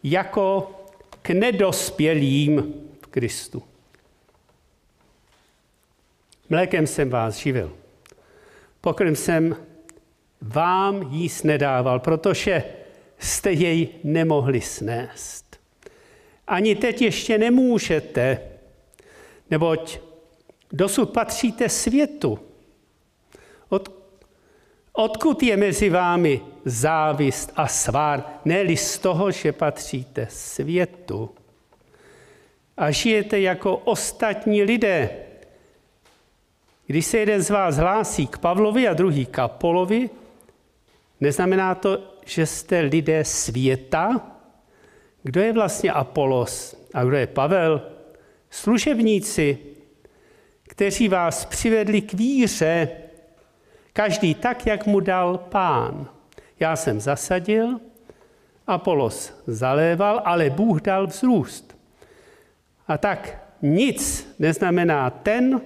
[0.03, 0.71] jako
[1.21, 3.63] k nedospělým v Kristu.
[6.49, 7.82] Mlékem jsem vás živil.
[8.83, 9.55] Pokrm jsem
[10.41, 12.63] vám jíst nedával, protože
[13.19, 15.59] jste jej nemohli snést.
[16.47, 18.41] Ani teď ještě nemůžete,
[19.49, 19.99] neboť
[20.71, 22.39] dosud patříte světu.
[23.69, 23.91] Od,
[24.93, 31.29] odkud je mezi vámi závist a svár, ne z toho, že patříte světu
[32.77, 35.09] a žijete jako ostatní lidé.
[36.87, 40.09] Když se jeden z vás hlásí k Pavlovi a druhý k Apolovi,
[41.19, 44.21] neznamená to, že jste lidé světa?
[45.23, 47.81] Kdo je vlastně Apolos a kdo je Pavel?
[48.49, 49.57] Služebníci,
[50.67, 52.89] kteří vás přivedli k víře,
[53.93, 56.07] každý tak, jak mu dal pán.
[56.59, 57.79] Já jsem zasadil,
[58.67, 61.77] Apolos zaléval, ale Bůh dal vzrůst.
[62.87, 65.61] A tak nic neznamená ten,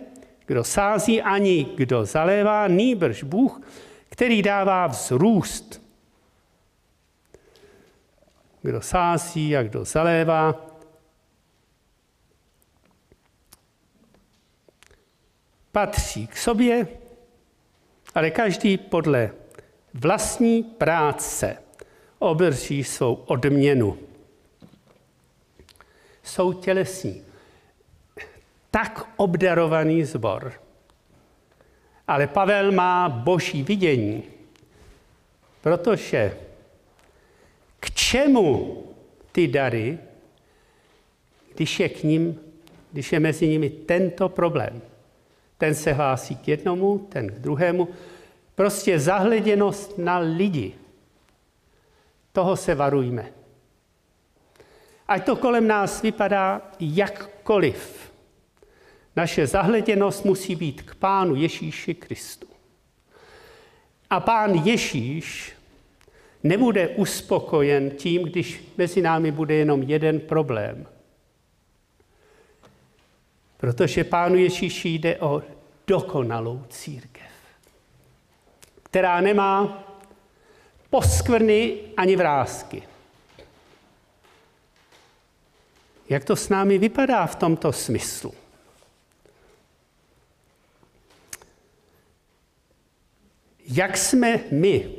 [0.48, 3.62] kdo sází, ani kdo zalévá, nýbrž Bůh,
[4.10, 5.88] který dává vzrůst
[8.68, 10.56] kdo sází a kdo zalévá.
[15.72, 16.88] Patří k sobě,
[18.16, 19.32] ale každý podle
[19.94, 21.58] vlastní práce
[22.20, 23.98] obdrží svou odměnu.
[26.24, 27.27] jsou tělesní.
[28.72, 30.54] Tak obdarovaný zbor.
[32.08, 34.24] Ale Pavel má boží vidění,
[35.62, 36.38] protože
[37.80, 38.84] k čemu
[39.32, 40.00] ty dary,
[41.56, 42.40] když je k ním,
[42.92, 44.82] když je mezi nimi tento problém.
[45.58, 47.88] Ten se hlásí k jednomu, ten k druhému.
[48.56, 50.74] Prostě zahleděnost na lidi.
[52.32, 53.32] Toho se varujme.
[55.08, 58.07] Ať to kolem nás vypadá jakkoliv.
[59.18, 62.48] Naše zahleděnost musí být k Pánu Ježíši Kristu.
[64.10, 65.54] A Pán Ježíš
[66.44, 70.88] nebude uspokojen tím, když mezi námi bude jenom jeden problém.
[73.58, 75.44] Protože Pánu Ježíši jde o
[75.88, 77.32] dokonalou církev,
[78.84, 79.84] která nemá
[80.90, 82.84] poskvrny ani vrázky.
[86.10, 88.34] Jak to s námi vypadá v tomto smyslu?
[93.68, 94.90] Jak jsme my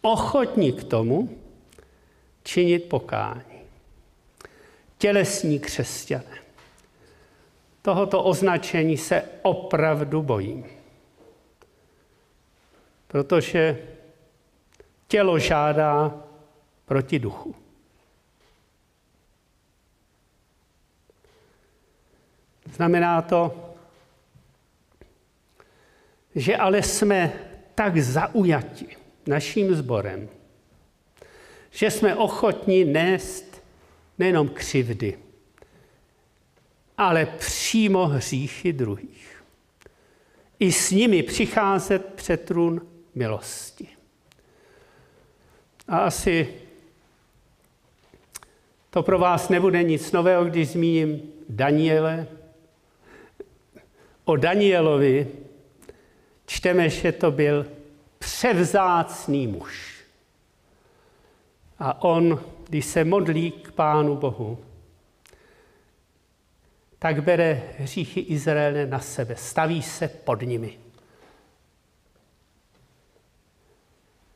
[0.00, 1.38] ochotní k tomu
[2.42, 3.60] činit pokání?
[4.98, 6.38] Tělesní křesťané.
[7.82, 10.64] Tohoto označení se opravdu bojím.
[13.06, 13.78] Protože
[15.08, 16.22] tělo žádá
[16.84, 17.54] proti duchu.
[22.74, 23.74] Znamená to,
[26.34, 27.32] že ale jsme
[27.74, 28.86] tak zaujati
[29.26, 30.28] naším sborem,
[31.70, 33.62] že jsme ochotní nést
[34.18, 35.18] nejenom křivdy,
[36.98, 39.44] ale přímo hříchy druhých.
[40.58, 43.88] I s nimi přicházet před trůn milosti.
[45.88, 46.54] A asi
[48.90, 52.26] to pro vás nebude nic nového, když zmíním Daniele.
[54.24, 55.28] O Danielovi
[56.46, 57.66] čteme, že to byl
[58.18, 59.94] převzácný muž.
[61.78, 64.58] A on, když se modlí k Pánu Bohu,
[66.98, 70.78] tak bere hříchy Izraele na sebe, staví se pod nimi.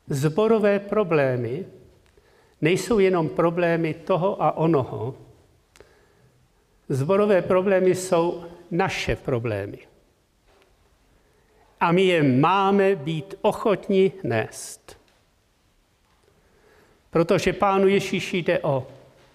[0.07, 1.65] Zborové problémy
[2.61, 5.15] nejsou jenom problémy toho a onoho.
[6.89, 9.88] Zborové problémy jsou naše problémy.
[11.79, 14.97] A my je máme být ochotni nést.
[17.09, 18.87] Protože Pánu Ježíši jde o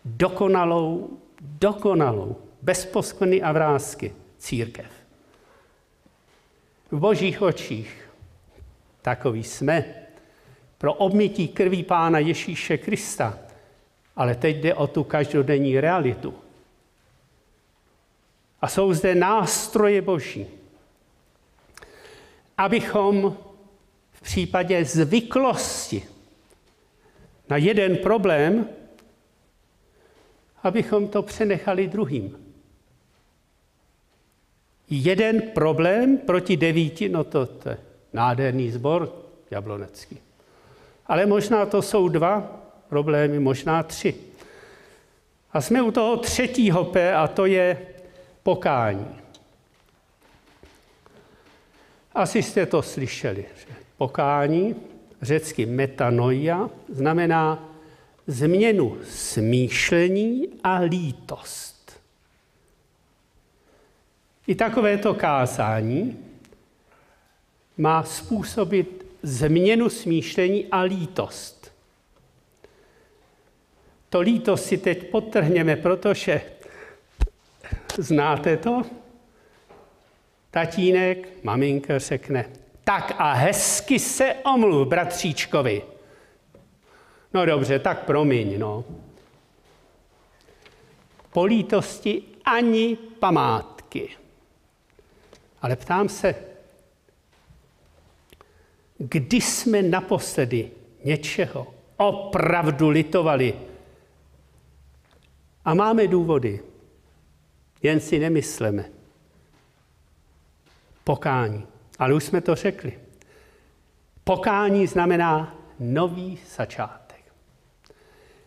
[0.04, 4.86] dokonalou, dokonalou bez poskvrny a vrázky církev.
[6.90, 8.10] V božích očích
[9.02, 9.84] takový jsme
[10.78, 13.38] pro obmytí krví Pána Ježíše Krista,
[14.16, 16.34] ale teď jde o tu každodenní realitu.
[18.60, 20.46] A jsou zde nástroje boží,
[22.58, 23.36] abychom
[24.12, 26.04] v případě zvyklosti
[27.48, 28.68] na jeden problém,
[30.62, 32.44] abychom to přenechali druhým
[34.90, 37.78] jeden problém proti devíti, no to, to je
[38.12, 39.12] nádherný zbor
[39.50, 40.18] jablonecký.
[41.06, 44.14] Ale možná to jsou dva problémy, možná tři.
[45.52, 47.78] A jsme u toho třetího P a to je
[48.42, 49.23] pokání.
[52.14, 53.44] Asi jste to slyšeli.
[53.96, 54.76] Pokání,
[55.22, 57.68] řecky metanoia, znamená
[58.26, 62.00] změnu smýšlení a lítost.
[64.46, 66.18] I takovéto kázání
[67.76, 71.72] má způsobit změnu smýšlení a lítost.
[74.08, 76.40] To lítost si teď potrhněme, protože
[77.98, 78.82] znáte to?
[80.54, 82.50] Tatínek, maminka řekne,
[82.84, 85.82] tak a hezky se omluv bratříčkovi.
[87.34, 88.84] No dobře, tak promiň, no.
[91.32, 94.08] Po lítosti ani památky.
[95.62, 96.34] Ale ptám se,
[98.98, 100.70] kdy jsme naposledy
[101.04, 103.54] něčeho opravdu litovali?
[105.64, 106.60] A máme důvody,
[107.82, 108.93] jen si nemyslíme.
[111.04, 111.66] Pokání.
[111.98, 112.98] Ale už jsme to řekli.
[114.24, 117.32] Pokání znamená nový začátek.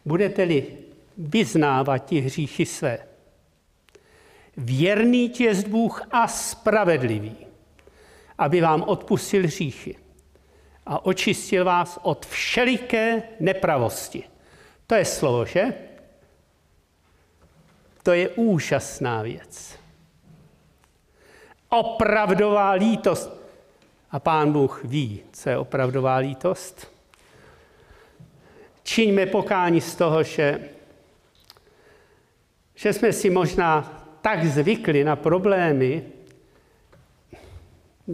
[0.05, 0.77] Budete-li
[1.17, 2.99] vyznávat ti hříchy své,
[4.57, 7.37] Věrný jest Bůh a spravedlivý,
[8.37, 9.95] aby vám odpustil hříchy
[10.85, 14.23] a očistil vás od všeliké nepravosti.
[14.87, 15.73] To je slovo, že?
[18.03, 19.79] To je úžasná věc.
[21.79, 23.29] Opravdová lítost.
[24.11, 26.91] A pán Bůh ví, co je opravdová lítost.
[28.83, 30.69] Čiňme pokání z toho, že,
[32.75, 36.03] že jsme si možná tak zvykli na problémy,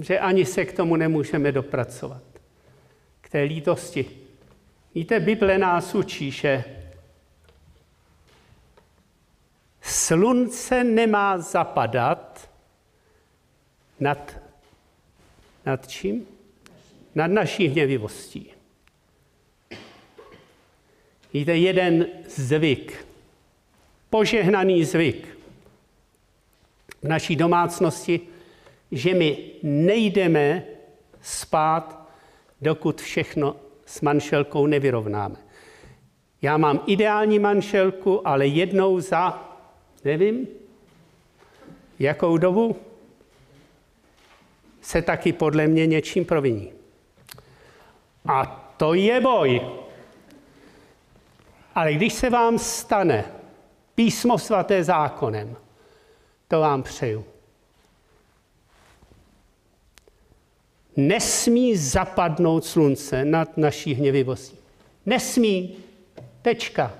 [0.01, 2.21] že ani se k tomu nemůžeme dopracovat.
[3.21, 4.05] K té lítosti.
[4.95, 6.63] Víte, Bible nás učí, že
[9.81, 12.49] slunce nemá zapadat
[14.03, 14.37] nad,
[15.65, 16.27] nad čím?
[17.15, 18.51] Nad naší hněvivostí.
[21.33, 23.05] Víte, jeden zvyk,
[24.09, 25.27] požehnaný zvyk
[27.01, 28.21] v naší domácnosti,
[28.91, 30.63] že my nejdeme
[31.21, 32.09] spát,
[32.61, 35.35] dokud všechno s manželkou nevyrovnáme.
[36.41, 39.51] Já mám ideální manželku, ale jednou za,
[40.05, 40.47] nevím,
[41.99, 42.75] jakou dobu,
[44.83, 46.73] se taky podle mě něčím proviní.
[48.25, 48.45] A
[48.77, 49.61] to je boj.
[51.75, 53.25] Ale když se vám stane
[53.95, 55.55] písmo svaté zákonem,
[56.47, 57.25] to vám přeju.
[60.95, 64.57] Nesmí zapadnout slunce nad naší hněvivostí.
[65.05, 65.77] Nesmí.
[66.41, 66.93] Tečka.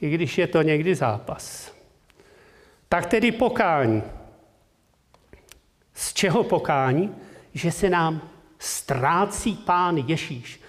[0.00, 1.72] I když je to někdy zápas.
[2.88, 4.02] Tak tedy pokání.
[5.94, 7.14] Z čeho pokání?
[7.54, 8.28] Že se nám
[8.58, 10.60] ztrácí Pán Ježíš.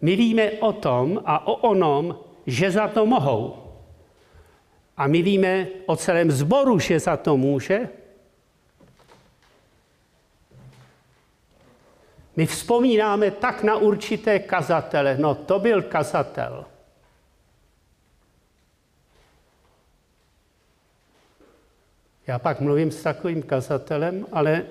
[0.00, 3.72] My víme o tom a o onom, že za to mohou.
[4.96, 7.88] A my víme o celém zboru, že za to může.
[12.36, 15.16] My vzpomínáme tak na určité kazatele.
[15.18, 16.64] No to byl kazatel.
[22.32, 24.64] Já pak mluvím s takovým kazatelem, ale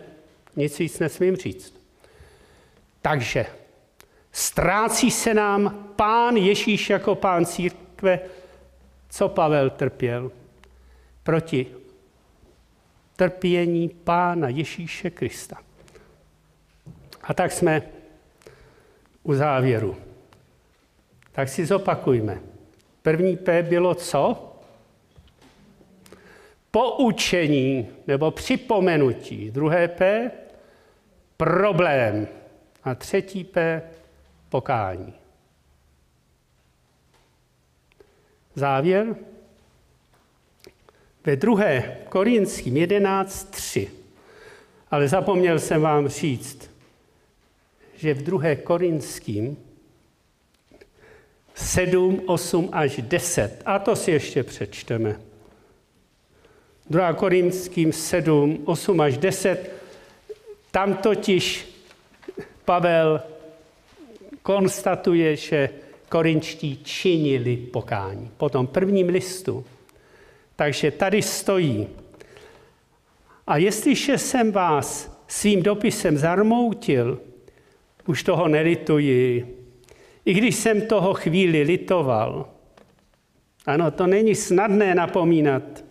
[0.56, 1.82] nic víc nesmím říct.
[3.02, 3.46] Takže
[4.32, 8.20] ztrácí se nám pán Ježíš jako pán církve,
[9.10, 10.32] co Pavel trpěl
[11.24, 11.68] proti
[13.16, 15.58] trpění pána Ježíše Krista.
[17.24, 17.82] A tak jsme
[19.24, 19.98] u závěru.
[21.32, 22.42] Tak si zopakujme.
[23.02, 24.51] První P bylo co?
[26.72, 29.52] Poučení nebo připomenutí.
[29.52, 30.32] Druhé P
[31.38, 32.28] problém.
[32.84, 33.82] A třetí P
[34.50, 35.14] pokání.
[38.56, 39.16] Závěr.
[41.26, 43.88] Ve druhé Korinským 11.3.
[44.92, 46.72] Ale zapomněl jsem vám říct,
[47.96, 49.58] že v druhé Korinským
[51.56, 53.62] 7, 8 až 10.
[53.66, 55.31] A to si ještě přečteme.
[56.92, 57.14] 2.
[57.14, 59.72] Korinským 7, 8 až 10.
[60.72, 61.68] Tam totiž
[62.66, 63.22] Pavel
[64.42, 65.70] konstatuje, že
[66.10, 68.32] korinčtí činili pokání.
[68.38, 69.66] Po tom prvním listu.
[70.56, 71.88] Takže tady stojí.
[73.48, 77.20] A jestliže jsem vás svým dopisem zarmoutil,
[78.08, 79.58] už toho nelituji,
[80.26, 82.50] i když jsem toho chvíli litoval.
[83.66, 85.91] Ano, to není snadné napomínat.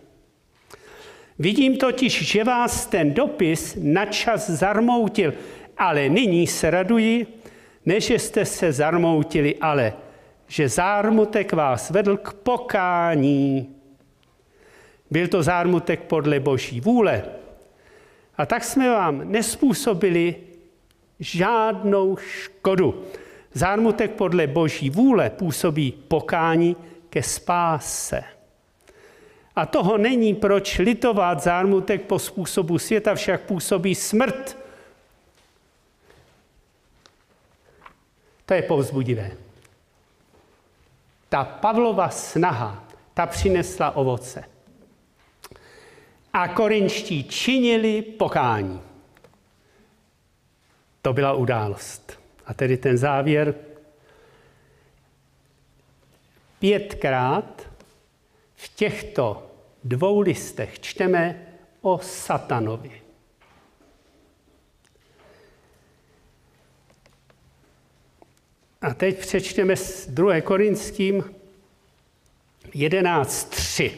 [1.41, 5.33] Vidím totiž, že vás ten dopis načas zarmoutil,
[5.77, 7.27] ale nyní se raduji,
[7.85, 9.93] než jste se zarmoutili, ale
[10.47, 13.75] že zármutek vás vedl k pokání.
[15.11, 17.23] Byl to zármutek podle boží vůle.
[18.37, 20.35] A tak jsme vám nespůsobili
[21.19, 23.03] žádnou škodu.
[23.53, 26.75] Zármutek podle boží vůle působí pokání
[27.09, 28.23] ke spáse.
[29.55, 34.57] A toho není proč litovat zármutek po způsobu světa, však působí smrt.
[38.45, 39.31] To je povzbudivé.
[41.29, 42.83] Ta Pavlova snaha,
[43.13, 44.43] ta přinesla ovoce.
[46.33, 48.81] A korinští činili pokání.
[51.01, 52.19] To byla událost.
[52.45, 53.55] A tedy ten závěr.
[56.59, 57.70] Pětkrát
[58.61, 59.51] v těchto
[59.83, 61.47] dvou listech čteme
[61.81, 63.01] o satanovi.
[68.81, 70.41] A teď přečteme s 2.
[70.41, 71.35] Korinským
[72.71, 73.91] 11.3.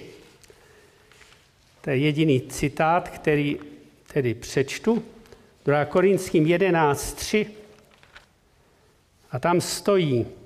[1.81, 3.59] To je jediný citát, který
[4.13, 5.05] tedy přečtu.
[5.65, 5.85] 2.
[5.85, 7.47] Korinským 11.3.
[9.31, 10.42] A tam stojí.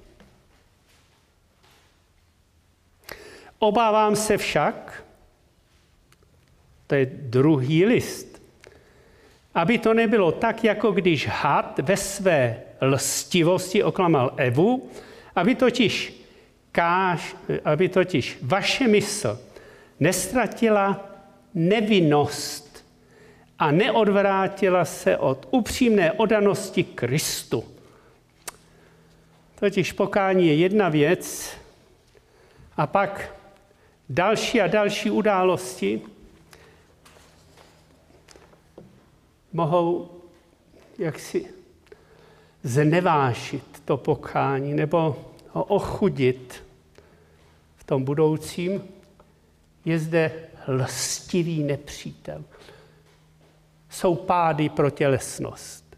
[3.59, 5.03] Obávám se však,
[6.87, 8.41] to je druhý list,
[9.55, 14.89] aby to nebylo tak, jako když had ve své lstivosti oklamal Evu,
[15.35, 16.23] aby totiž,
[16.71, 17.35] káž,
[17.65, 19.39] aby totiž vaše mysl
[19.99, 21.09] nestratila
[21.53, 22.85] nevinnost
[23.59, 27.63] a neodvrátila se od upřímné odanosti Kristu.
[29.59, 31.57] Totiž pokání je jedna věc
[32.77, 33.36] a pak
[34.09, 36.01] další a další události
[39.53, 40.09] mohou
[40.97, 41.53] jaksi
[42.63, 46.63] znevážit to pokání nebo ho ochudit
[47.75, 48.83] v tom budoucím,
[49.85, 50.31] je zde
[50.67, 52.43] lstivý nepřítel.
[53.89, 55.97] Jsou pády pro tělesnost,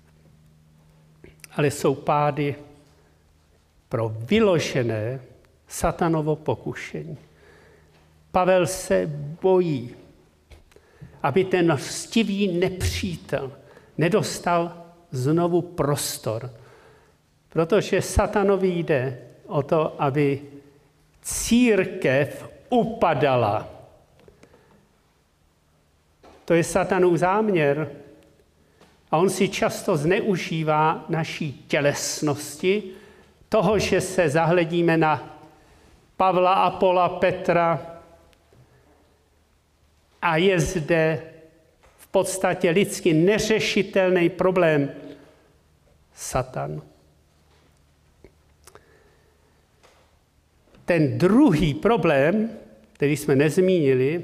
[1.52, 2.56] ale jsou pády
[3.90, 5.22] pro vyložené
[5.68, 7.18] satanovo pokušení.
[8.32, 9.10] Pavel se
[9.42, 9.96] bojí,
[11.24, 13.52] aby ten lstivý nepřítel
[13.98, 14.74] nedostal
[15.12, 16.54] znovu prostor,
[17.50, 20.42] protože satanovi jde o to, aby
[21.22, 23.68] církev upadala.
[26.46, 27.92] To je satanův záměr.
[29.12, 32.84] A on si často zneužívá naší tělesnosti,
[33.50, 35.40] toho, že se zahledíme na
[36.18, 37.99] Pavla, Apola, Petra
[40.22, 41.22] a je zde
[41.98, 44.92] v podstatě lidsky neřešitelný problém
[46.16, 46.82] Satan.
[50.86, 52.50] Ten druhý problém,
[52.94, 54.24] který jsme nezmínili,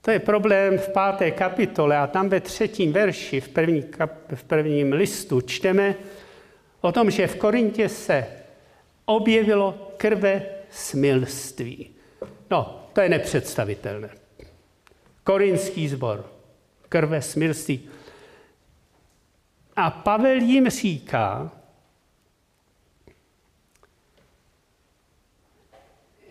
[0.00, 4.44] to je problém v páté kapitole a tam ve třetím verši, v, první kap, v
[4.44, 5.94] prvním listu, čteme
[6.80, 8.26] o tom, že v Korintě se
[9.04, 11.90] objevilo krve smilství.
[12.50, 14.23] No, to je nepředstavitelné.
[15.24, 16.30] Korinský zbor,
[16.88, 17.88] krve smilství.
[19.76, 21.50] A Pavel jim říká,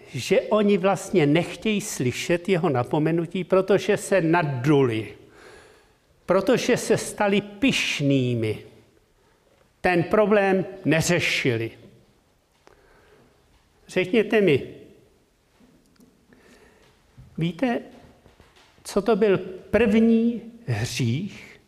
[0.07, 5.17] že oni vlastně nechtějí slyšet jeho napomenutí, protože se naduli,
[6.25, 8.65] protože se stali pyšnými.
[9.81, 11.71] Ten problém neřešili.
[13.87, 14.75] Řekněte mi,
[17.37, 17.81] víte,
[18.83, 19.37] co to byl
[19.71, 21.59] první hřích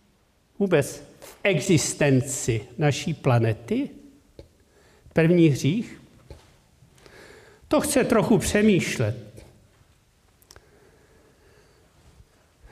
[0.59, 3.89] vůbec v existenci naší planety?
[5.13, 6.01] První hřích?
[7.67, 9.43] To chce trochu přemýšlet.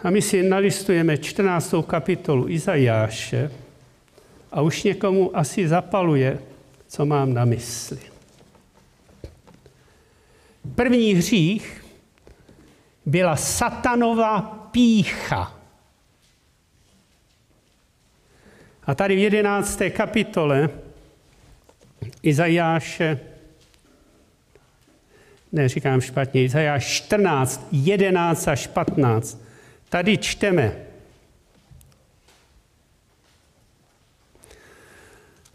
[0.03, 1.73] A my si nalistujeme 14.
[1.87, 3.51] kapitolu Izajáše
[4.51, 6.39] a už někomu asi zapaluje,
[6.87, 7.99] co mám na mysli.
[10.75, 11.82] První hřích
[13.05, 14.41] byla satanová
[14.71, 15.59] pícha.
[18.83, 20.69] A tady v jedenácté kapitole
[22.23, 23.19] Izajáše
[25.53, 29.41] ne, říkám špatně, Izajáš 14, 11 až 15.
[29.89, 30.75] Tady čteme.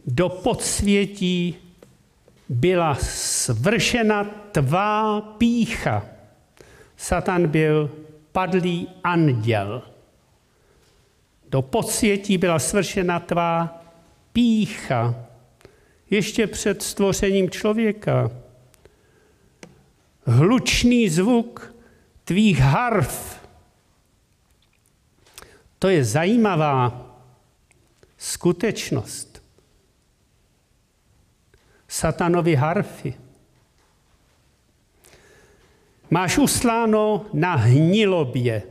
[0.07, 1.57] Do podsvětí
[2.49, 6.07] byla svršena tvá pícha.
[6.99, 7.91] Satan byl
[8.33, 9.83] padlý anděl.
[11.49, 13.83] Do podsvětí byla svršena tvá
[14.33, 15.15] pícha.
[16.11, 18.31] Ještě před stvořením člověka
[20.27, 21.75] hlučný zvuk
[22.25, 23.47] tvých harf.
[25.79, 27.07] To je zajímavá
[28.17, 29.43] skutečnost.
[31.89, 33.28] Satanovi harfy.
[36.11, 38.63] Máš usláno na hnilobě.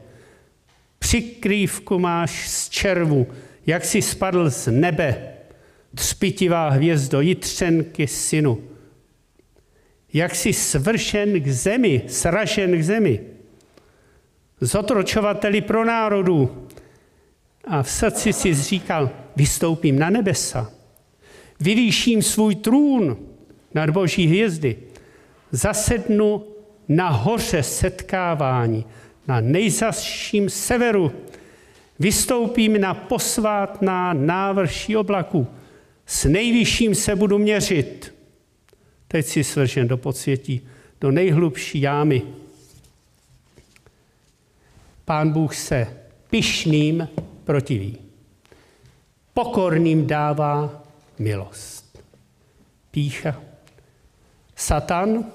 [0.99, 3.27] Přikrývku máš z červu,
[3.65, 5.33] jak si spadl z nebe.
[5.95, 8.63] Třpitivá hvězdo, jitřenky synu
[10.13, 13.21] jak jsi svršen k zemi, sražen k zemi,
[14.61, 16.67] zotročovateli pro národu.
[17.67, 20.71] A v srdci si říkal, vystoupím na nebesa,
[21.59, 23.17] vyvýším svůj trůn
[23.73, 24.77] nad boží hvězdy,
[25.51, 26.45] zasednu
[26.87, 28.85] na hoře setkávání,
[29.27, 31.11] na nejzasším severu,
[31.99, 35.47] vystoupím na posvátná návrší oblaku,
[36.05, 38.15] s nejvyšším se budu měřit.
[39.07, 40.67] Teď si svržen do podsvětí,
[41.01, 42.21] do nejhlubší jámy.
[45.05, 45.87] Pán Bůh se
[46.29, 47.07] pyšným
[47.43, 47.97] protiví.
[49.33, 50.83] Pokorným dává
[51.19, 52.03] milost.
[52.91, 53.41] Pícha.
[54.55, 55.25] Satan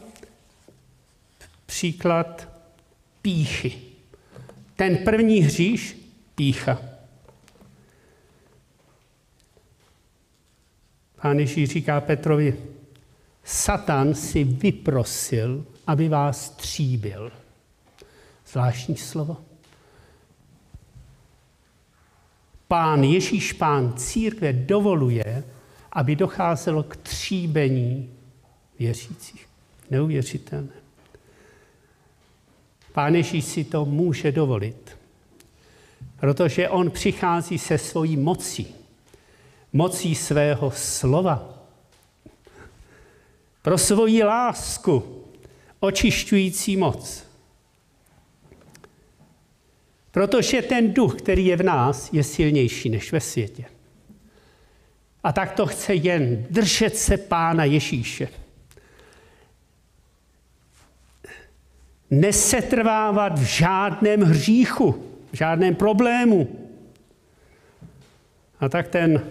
[1.73, 2.49] příklad
[3.23, 3.79] píchy.
[4.77, 5.97] Ten první hříš,
[6.35, 6.79] pícha.
[11.23, 12.57] Pán Ježíš říká Petrovi,
[13.45, 17.33] Satan si vyprosil, aby vás tříbil.
[18.47, 19.37] Zvláštní slovo.
[22.69, 25.45] Pán Ježíš, pán církve dovoluje,
[25.93, 28.11] aby docházelo k tříbení
[28.79, 29.49] věřících.
[29.91, 30.82] Neuvěřitelné.
[32.93, 34.99] Pán Ježíš si to může dovolit,
[36.21, 38.75] protože on přichází se svojí mocí,
[39.73, 41.59] mocí svého slova,
[43.63, 45.25] pro svoji lásku,
[45.81, 47.25] očišťující moc.
[50.11, 53.65] Protože ten duch, který je v nás, je silnější než ve světě.
[55.25, 58.42] A tak to chce jen držet se Pána Ježíše.
[62.13, 64.93] Nesetrvávat v žádném hříchu,
[65.33, 66.69] v žádném problému.
[68.61, 69.23] A tak ten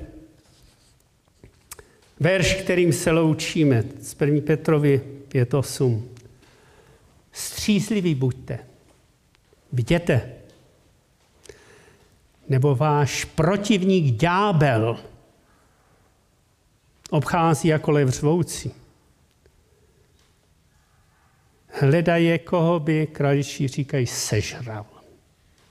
[2.20, 4.42] verš, kterým se loučíme, z 1.
[4.46, 6.02] Petrovi 5.8.
[7.32, 8.60] Střízliví buďte,
[9.72, 10.32] bděte,
[12.50, 15.00] nebo váš protivník ďábel
[17.10, 18.81] obchází jako lev řvoucí.
[21.72, 24.86] Hledaje, koho by kraličí říkají sežral,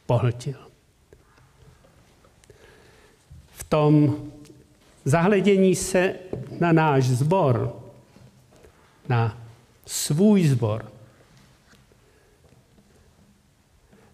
[0.06, 0.58] pohltil.
[3.52, 4.16] V tom
[5.04, 6.14] zahledění se
[6.60, 7.82] na náš zbor,
[9.08, 9.38] na
[9.86, 10.92] svůj zbor,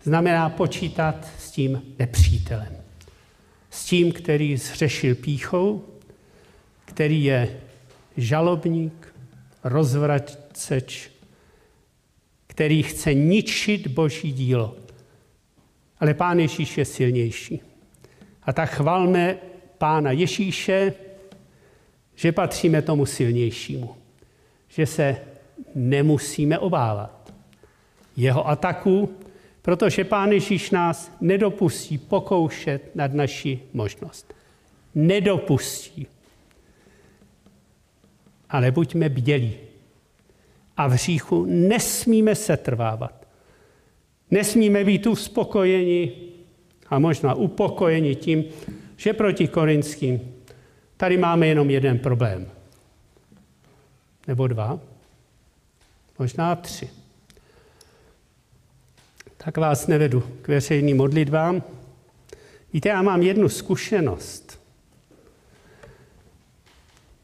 [0.03, 2.77] znamená počítat s tím nepřítelem.
[3.71, 5.85] S tím, který zřešil píchou,
[6.85, 7.61] který je
[8.17, 9.15] žalobník,
[9.65, 11.11] rozvraceč,
[12.57, 14.77] který chce ničit boží dílo.
[16.01, 17.61] Ale pán Ježíš je silnější.
[18.43, 19.37] A tak chvalme
[19.79, 20.93] pána Ježíše,
[22.15, 23.97] že patříme tomu silnějšímu.
[24.69, 25.17] Že se
[25.75, 27.33] nemusíme obávat
[28.17, 29.17] jeho ataku,
[29.63, 34.35] protože Pán Ježíš nás nedopustí pokoušet nad naši možnost.
[34.95, 36.07] Nedopustí.
[38.49, 39.66] Ale buďme bdělí.
[40.77, 43.27] A v hříchu nesmíme se trvávat.
[44.31, 46.13] Nesmíme být uspokojeni
[46.89, 48.45] a možná upokojeni tím,
[48.97, 50.35] že proti korinským
[50.97, 52.51] tady máme jenom jeden problém.
[54.27, 54.81] Nebo dva.
[56.19, 56.91] Možná tři
[59.47, 61.63] tak vás nevedu k veřejným modlitbám.
[62.73, 64.61] Víte, já mám jednu zkušenost,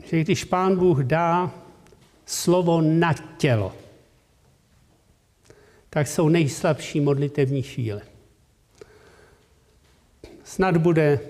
[0.05, 1.51] že když Pán Bůh dá
[2.27, 3.73] slovo na tělo,
[5.91, 8.03] tak jsou nejslabší modlitevní chvíle.
[10.45, 11.21] Snad bude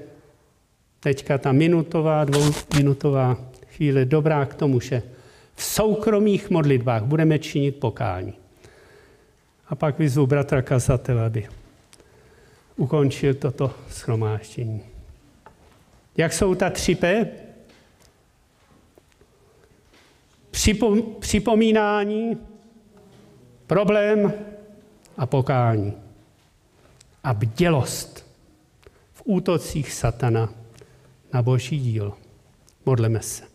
[1.00, 3.36] teďka ta minutová, dvouminutová
[3.66, 5.02] chvíle dobrá k tomu, že
[5.54, 8.34] v soukromých modlitbách budeme činit pokání.
[9.68, 11.48] A pak vyzvu bratra kazatele, aby
[12.76, 14.80] ukončil toto schromáždění.
[16.16, 17.26] Jak jsou ta tři P?
[20.52, 22.38] Připom, připomínání,
[23.66, 24.32] problém
[25.16, 25.92] a pokání.
[27.24, 28.26] A bdělost
[29.12, 30.48] v útocích satana
[31.32, 32.16] na boží dílo.
[32.86, 33.51] Modleme se.